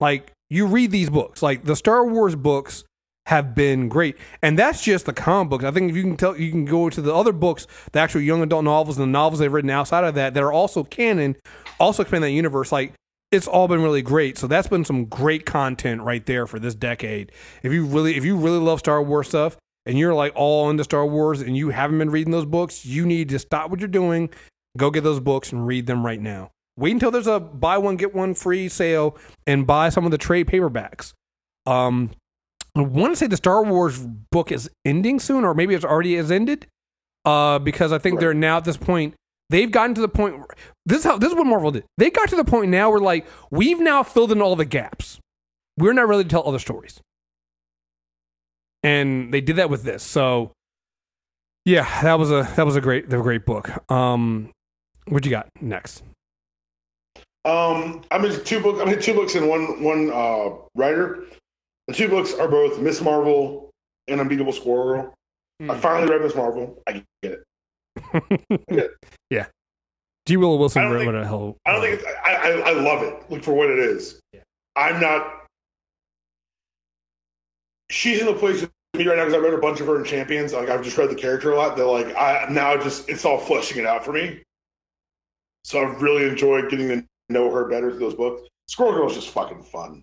[0.00, 2.84] Like you read these books, like the Star Wars books
[3.26, 5.64] have been great, and that's just the comic books.
[5.64, 8.20] I think if you can tell, you can go to the other books, the actual
[8.20, 11.36] young adult novels and the novels they've written outside of that that are also canon,
[11.80, 12.70] also expand that universe.
[12.72, 12.94] Like
[13.30, 14.38] it's all been really great.
[14.38, 17.32] So that's been some great content right there for this decade.
[17.62, 19.56] If you really, if you really love Star Wars stuff
[19.86, 23.04] and you're like all into Star Wars and you haven't been reading those books, you
[23.04, 24.30] need to stop what you're doing,
[24.76, 26.50] go get those books and read them right now.
[26.76, 29.16] Wait until there's a buy one get one free sale
[29.46, 31.12] and buy some of the trade paperbacks.
[31.66, 32.10] Um,
[32.76, 33.98] I want to say the Star Wars
[34.30, 36.66] book is ending soon, or maybe it's already has ended.
[37.24, 39.14] Uh, because I think they're now at this point.
[39.50, 40.36] They've gotten to the point.
[40.36, 40.46] Where,
[40.84, 41.84] this is how this is what Marvel did.
[41.96, 45.18] They got to the point now where like we've now filled in all the gaps.
[45.78, 47.00] We're not ready to tell other stories,
[48.82, 50.02] and they did that with this.
[50.02, 50.52] So,
[51.64, 53.70] yeah, that was a that was a great a great book.
[53.90, 54.50] Um,
[55.06, 56.02] what you got next?
[57.44, 58.80] Um, I'm in two books.
[58.82, 61.24] I'm in two books and one one uh, writer.
[61.86, 63.70] The two books are both Miss Marvel
[64.08, 65.14] and Unbeatable Squirrel Girl.
[65.70, 66.82] I finally read Miss Marvel.
[66.86, 67.44] I get it.
[69.30, 69.46] yeah.
[70.26, 70.36] G.
[70.36, 71.56] Willow Wilson wrote what a hell.
[71.64, 73.30] I don't think it's, I, I I love it.
[73.30, 74.20] Look for what it is.
[74.32, 74.40] Yeah.
[74.76, 75.46] I'm not.
[77.90, 79.96] She's in the place with me right now because I read a bunch of her
[79.96, 80.52] in Champions.
[80.52, 81.76] Like I've just read the character a lot.
[81.78, 84.42] That like I now just it's all fleshing it out for me.
[85.64, 88.48] So I've really enjoyed getting to know her better through those books.
[88.66, 90.02] Squirrel Girl is just fucking fun.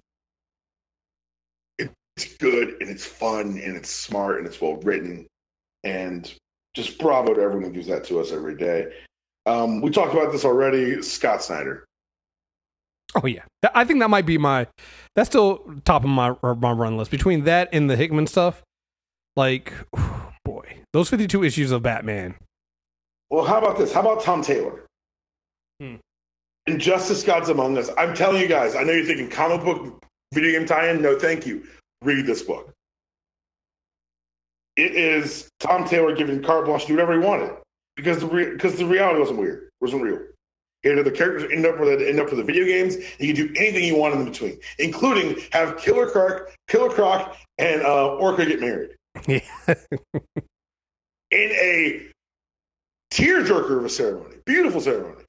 [1.78, 5.28] It's good and it's fun and it's smart and it's well written
[5.84, 6.34] and
[6.76, 8.92] just bravo to everyone who gives that to us every day.
[9.46, 11.02] Um, we talked about this already.
[11.02, 11.86] Scott Snyder.
[13.16, 14.68] Oh yeah, I think that might be my.
[15.16, 17.12] That's still top of my my run list.
[17.12, 18.62] Between that and the Hickman stuff,
[19.36, 19.74] like,
[20.46, 22.36] boy, those fifty-two issues of Batman.
[23.30, 23.94] Well, how about this?
[23.94, 24.86] How about Tom Taylor?
[25.80, 25.96] Hmm.
[26.68, 27.90] Injustice Gods Among Us.
[27.98, 30.04] I'm telling you guys, I know you're thinking comic book
[30.34, 31.02] video game tie in.
[31.02, 31.64] No, thank you.
[32.02, 32.75] Read this book.
[34.76, 37.52] It is Tom Taylor giving carte blanche to do whatever he wanted
[37.96, 40.20] because the re- because the reality wasn't weird, wasn't real.
[40.84, 42.96] He had the characters end up with end up for the video games.
[43.18, 47.82] He can do anything he wanted in between, including have Killer Croc, Killer Croc, and
[47.82, 48.92] uh, Orca get married
[49.28, 49.40] Yeah,
[51.32, 52.12] in a
[53.12, 54.36] tearjerker of a ceremony.
[54.46, 55.24] Beautiful ceremony.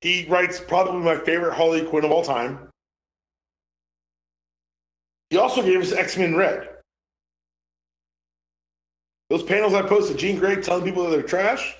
[0.00, 2.68] He writes probably my favorite Harley Quinn of all time.
[5.30, 6.68] He also gave us X Men Red.
[9.30, 11.76] Those panels I posted, Jean Grey telling people that they're trash,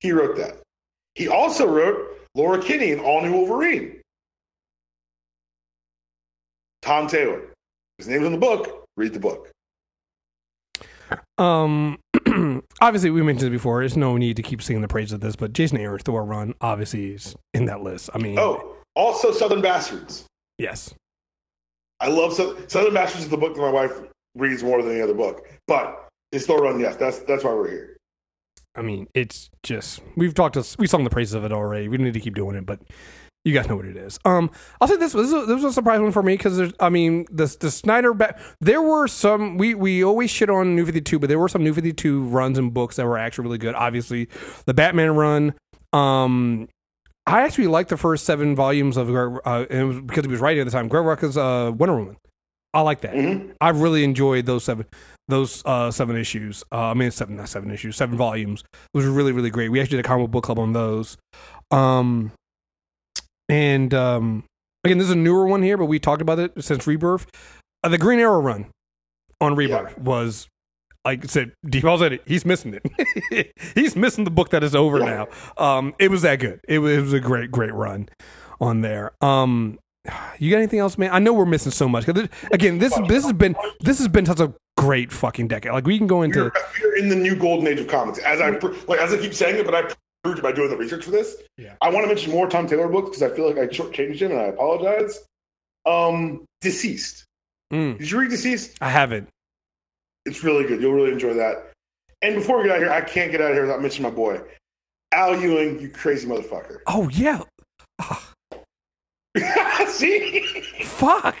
[0.00, 0.56] he wrote that.
[1.14, 4.00] He also wrote Laura Kinney in All New Wolverine.
[6.82, 7.42] Tom Taylor.
[7.98, 8.84] His name's in the book.
[8.96, 9.50] Read the book.
[11.38, 11.98] Um,
[12.80, 13.80] obviously, we mentioned it before.
[13.80, 16.54] There's no need to keep singing the praise of this, but Jason Aaron's Thor run
[16.60, 18.08] obviously is in that list.
[18.14, 20.24] I mean, Oh, also Southern Bastards.
[20.58, 20.94] yes,
[21.98, 23.92] I love Sou- Southern Bastards is the book that my wife
[24.34, 25.46] reads more than any other book.
[25.66, 26.96] But it's still run, yes.
[26.96, 27.96] That's that's why we're here.
[28.76, 31.88] I mean, it's just we've talked to we sung the praises of it already.
[31.88, 32.80] We don't need to keep doing it, but
[33.44, 34.18] you guys know what it is.
[34.24, 34.50] Um,
[34.80, 36.88] I'll say this: was a, this was a surprise one for me because there's, I
[36.88, 38.38] mean, the the Snyder back.
[38.60, 41.64] There were some we we always shit on New Fifty Two, but there were some
[41.64, 43.74] New Fifty Two runs and books that were actually really good.
[43.74, 44.28] Obviously,
[44.66, 45.54] the Batman run.
[45.92, 46.68] Um,
[47.26, 50.30] I actually liked the first seven volumes of Greg, uh, and it was because he
[50.30, 50.88] was writing at the time.
[50.88, 52.16] Greg Rucka's uh, Wonder Woman.
[52.72, 53.14] I like that.
[53.14, 53.54] Mhm.
[53.60, 54.86] I really enjoyed those seven
[55.30, 56.62] those uh, seven issues.
[56.72, 58.64] Uh, I mean, seven not seven issues, seven volumes.
[58.94, 59.70] Those were really really great.
[59.70, 61.16] We actually did a comic book club on those.
[61.70, 62.32] Um,
[63.48, 64.44] and um,
[64.84, 67.26] again, this is a newer one here, but we talked about it since Rebirth.
[67.82, 68.66] Uh, the Green Arrow run
[69.40, 70.46] on Rebirth was.
[71.02, 72.22] Like I said, Deepal said it.
[72.26, 72.78] He's missing
[73.30, 73.52] it.
[73.74, 75.24] he's missing the book that is over Yeah.
[75.56, 75.66] now.
[75.78, 76.60] Um, it was that good.
[76.68, 78.10] It was, it was a great, great run
[78.60, 79.12] on there.
[79.22, 79.78] Um,
[80.38, 81.10] you got anything else, man?
[81.12, 82.06] I know we're missing so much.
[82.06, 85.72] 'Cause it- again, this this has been this has been such a great fucking decade.
[85.72, 88.18] Like we can go into We're, we're in the new golden age of comics.
[88.20, 88.50] As I
[88.88, 89.92] like, as I keep saying it, but I
[90.24, 91.36] proved it by doing the research for this.
[91.58, 91.74] Yeah.
[91.82, 94.30] I want to mention more Tom Taylor books because I feel like I shortchanged him,
[94.32, 95.18] and I apologize.
[95.86, 97.24] Um, DCeased.
[97.72, 98.76] Mm, Did you read DCeased?
[98.80, 99.28] I haven't.
[100.26, 100.80] It's really good.
[100.82, 101.70] You'll really enjoy that.
[102.22, 104.10] And before we get out of here, I can't get out of here without mentioning
[104.10, 104.40] my boy,
[105.12, 105.80] Al Ewing.
[105.80, 106.78] You crazy motherfucker.
[106.86, 107.42] Oh yeah.
[107.98, 108.29] Ah,
[109.88, 110.40] See,
[110.82, 111.36] fuck.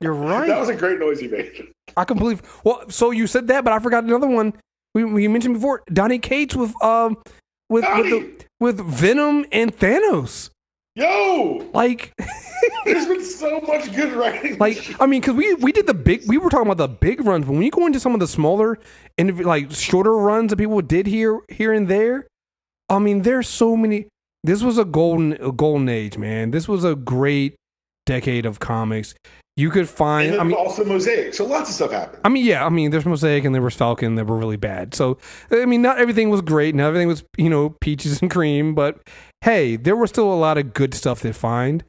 [0.00, 0.48] You're right.
[0.48, 1.68] that was a great noise he made.
[1.96, 2.42] I can believe.
[2.64, 4.54] Well, so you said that, but I forgot another one.
[4.94, 7.18] We, we mentioned before Donny Cates with um
[7.68, 10.50] with with, the, with Venom and Thanos.
[10.94, 12.12] Yo, Like,
[12.84, 14.58] there's been so much good writing.
[14.58, 16.22] like I mean, because we we did the big.
[16.26, 18.26] We were talking about the big runs, but when you go into some of the
[18.26, 18.78] smaller
[19.16, 22.26] and like shorter runs that people did here here and there,
[22.88, 24.06] I mean, there's so many.
[24.44, 26.50] This was a golden a golden age, man.
[26.50, 27.54] This was a great
[28.06, 29.14] decade of comics.
[29.56, 30.36] You could find.
[30.36, 31.34] I mean, also Mosaic.
[31.34, 32.22] So lots of stuff happened.
[32.24, 34.94] I mean, yeah, I mean, there's Mosaic and there was Falcon that were really bad.
[34.94, 35.18] So,
[35.50, 39.00] I mean, not everything was great, not everything was, you know, peaches and cream, but
[39.42, 41.84] hey, there was still a lot of good stuff to find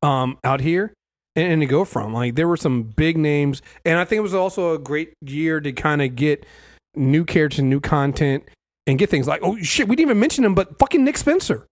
[0.00, 0.94] um, out here
[1.34, 2.14] and, and to go from.
[2.14, 5.60] Like, there were some big names, and I think it was also a great year
[5.60, 6.46] to kind of get
[6.94, 8.44] new characters and new content
[8.90, 11.66] and get things like, oh shit, we didn't even mention him, but fucking Nick Spencer.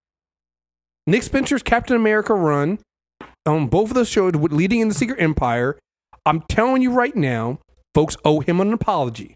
[1.06, 2.78] Nick Spencer's Captain America run
[3.44, 5.78] on both of those shows leading in the Secret Empire.
[6.24, 7.58] I'm telling you right now,
[7.94, 9.34] folks owe him an apology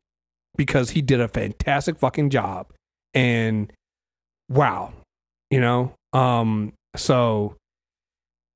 [0.56, 2.68] because he did a fantastic fucking job.
[3.14, 3.72] And
[4.48, 4.92] wow,
[5.50, 7.56] you know, um, so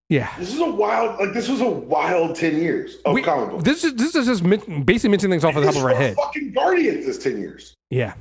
[0.08, 0.32] yeah.
[0.38, 3.64] This is a wild, like this was a wild ten years of We- comic books.
[3.64, 4.42] This is this is just
[4.86, 6.14] basically mentioning things off the top of our head.
[6.16, 7.74] Fucking Guardians this ten years.
[7.90, 8.14] Yeah.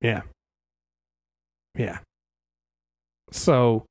[0.00, 0.22] Yeah.
[1.76, 1.98] Yeah.
[3.30, 3.84] So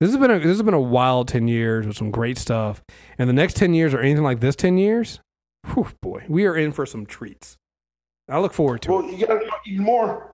[0.00, 2.82] This has been a this has been a wild ten years with some great stuff.
[3.18, 5.20] And the next ten years or anything like this ten years,
[5.72, 7.56] whew, boy, we are in for some treats.
[8.28, 9.04] I look forward to Well, it.
[9.06, 10.30] Well, you got even more.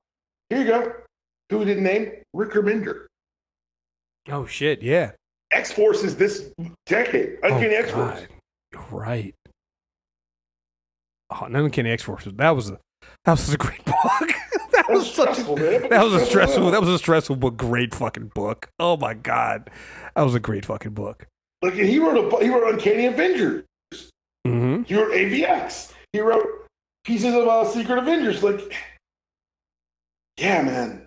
[0.50, 0.92] Here you go.
[1.50, 2.10] Who we didn't name?
[2.32, 3.06] Rick Remender.
[4.30, 5.12] Oh shit, yeah.
[5.52, 6.50] X Force is this
[6.86, 7.38] decade.
[7.42, 8.20] Oh, Uncanny oh, X Force.
[8.90, 9.34] Right.
[11.30, 12.24] Oh, Uncanny X Force.
[12.24, 12.78] That was a
[13.24, 14.30] that was a great book.
[14.72, 15.88] That was was such a, stressful, man.
[15.88, 18.68] that was a stressful that was a stressful but great fucking book.
[18.78, 19.70] Oh my god,
[20.14, 21.26] that was a great fucking book.
[21.62, 23.64] Like, he wrote a he wrote Uncanny Avengers.
[24.46, 25.92] hmm He wrote AVX.
[26.12, 26.46] He wrote
[27.04, 28.42] pieces of uh, Secret Avengers.
[28.42, 28.74] Like,
[30.38, 31.06] yeah, man.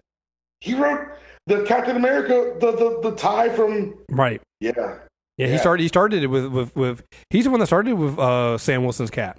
[0.61, 1.09] He wrote
[1.47, 4.41] the Captain America, the the, the tie from Right.
[4.59, 4.99] yeah.
[5.37, 5.81] Yeah, he started.
[5.81, 7.03] He started it with with with.
[7.29, 9.37] He's the one that started with uh, Sam Wilson's cap.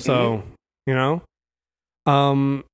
[0.00, 0.42] So
[0.88, 1.22] you know,
[2.06, 2.64] um,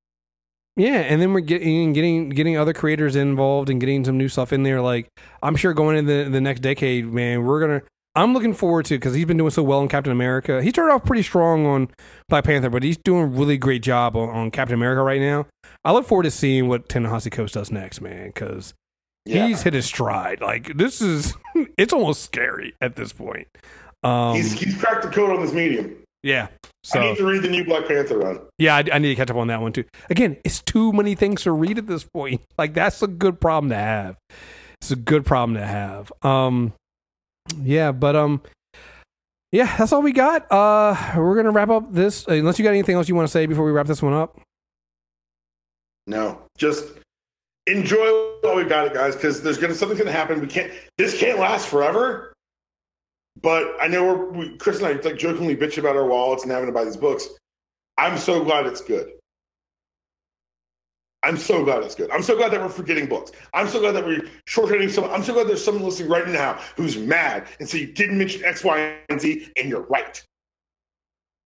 [0.77, 4.53] yeah, and then we're getting getting getting other creators involved and getting some new stuff
[4.53, 4.81] in there.
[4.81, 5.09] Like
[5.43, 7.83] I'm sure going into the, the next decade, man, we're gonna.
[8.15, 10.63] I'm looking forward to because he's been doing so well in Captain America.
[10.63, 11.89] He started off pretty strong on
[12.31, 15.47] Black Panther, but he's doing a really great job on, on Captain America right now.
[15.85, 18.73] I look forward to seeing what Ta-Nehisi Coates does next, man, because
[19.27, 19.47] Yeah.
[19.47, 20.41] he's hit his stride.
[20.41, 21.35] Like this is,
[21.77, 23.49] it's almost scary at this point.
[24.03, 25.97] Um, he's he's cracked the code on this medium.
[26.23, 26.49] yeah.
[26.95, 28.41] I need to read the new Black Panther run.
[28.59, 29.85] yeah, I, I need to catch up on that one too.
[30.11, 32.41] Again, it's too many things to read at this point.
[32.59, 34.17] Like that's a good problem to have.
[34.81, 36.11] It's a good problem to have.
[36.23, 36.73] Um,
[37.63, 38.41] yeah, but um,
[39.53, 40.51] yeah, that's all we got.
[40.51, 42.27] Uh, we're gonna wrap up this.
[42.27, 44.41] Unless you got anything else you want to say before we wrap this one up.
[46.07, 46.85] No, just
[47.67, 50.41] enjoy while we got it, guys, because there's gonna something's gonna happen.
[50.41, 50.73] We can't.
[50.99, 52.33] This can't last forever.
[53.43, 56.51] But I know we're we, Chris and I like jokingly bitch about our wallets and
[56.53, 57.29] having to buy these books.
[57.99, 59.13] I'm so glad it's good.
[61.23, 62.11] I'm so glad it's good.
[62.13, 63.33] I'm so glad that we're forgetting books.
[63.53, 65.13] I'm so glad that we're shorthanding someone.
[65.13, 68.45] I'm so glad there's someone listening right now who's mad and say you didn't mention
[68.45, 70.23] X, Y, and Z, and you're right.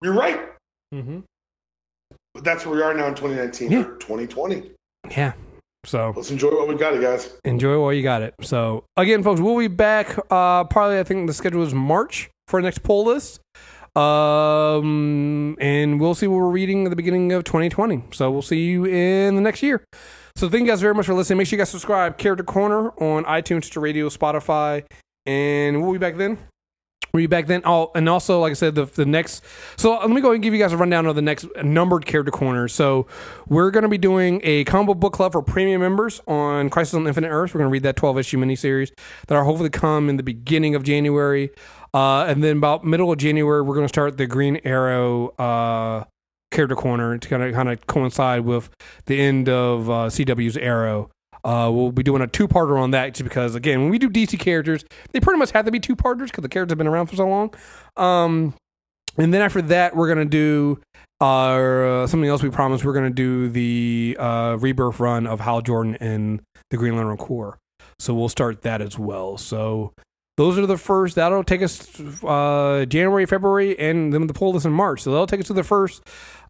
[0.03, 0.49] You're right.
[0.93, 1.21] Mm-hmm.
[2.33, 3.79] But that's where we are now in 2019 Yeah.
[3.79, 4.71] or 2020.
[5.09, 5.33] Yeah.
[5.85, 7.33] So Let's enjoy what we got, it, guys.
[7.43, 8.35] enjoy while you got it.
[8.41, 10.17] So again, folks, we'll be back.
[10.29, 13.39] Uh, probably I think the schedule is March for our next pull list.
[13.95, 18.03] Um, and we'll see what we're reading at the beginning of 2020.
[18.13, 19.83] So we'll see you in the next year.
[20.35, 21.39] So thank you guys very much for listening.
[21.39, 22.17] Make sure you guys subscribe.
[22.17, 24.83] Character Corner on iTunes, to Radio, Spotify,
[25.25, 26.37] and we'll be back then.
[27.13, 27.61] We'll be back then.
[27.65, 29.43] Oh, and also, like I said, the the next.
[29.75, 32.31] So let me go and give you guys a rundown of the next numbered character
[32.31, 32.67] corner.
[32.69, 33.05] So
[33.47, 37.07] we're going to be doing a combo book club for premium members on Crisis on
[37.07, 37.53] Infinite Earth.
[37.53, 38.91] We're going to read that 12 issue miniseries
[39.27, 41.51] that are hopefully come in the beginning of January.
[41.93, 46.05] Uh, and then about middle of January, we're going to start the Green Arrow uh,
[46.51, 48.69] character corner to kind of kind of coincide with
[49.05, 51.10] the end of uh, CW's Arrow.
[51.43, 54.39] Uh, we'll be doing a two-parter on that just because, again, when we do DC
[54.39, 57.15] characters, they pretty much have to be two-parters because the characters have been around for
[57.15, 57.53] so long.
[57.97, 58.53] Um,
[59.17, 60.79] and then after that, we're gonna do
[61.19, 62.43] uh, something else.
[62.43, 66.95] We promised we're gonna do the uh, rebirth run of Hal Jordan and the Green
[66.95, 67.57] Lantern Corps.
[67.99, 69.37] So we'll start that as well.
[69.37, 69.93] So
[70.37, 71.15] those are the first.
[71.15, 75.01] That'll take us uh, January, February, and then the pull is in March.
[75.01, 76.01] So that'll take us to the first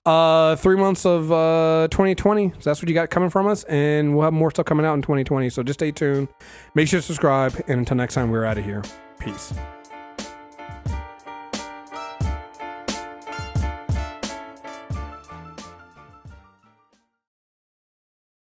[0.06, 2.49] uh, three months of uh, 2020.
[2.49, 4.93] So that's what you got coming from us, and we'll have more stuff coming out
[4.95, 5.49] in 2020.
[5.49, 6.28] So just stay tuned.
[6.76, 8.84] Make sure to subscribe, and until next time, we're out of here.
[9.20, 9.54] Peace.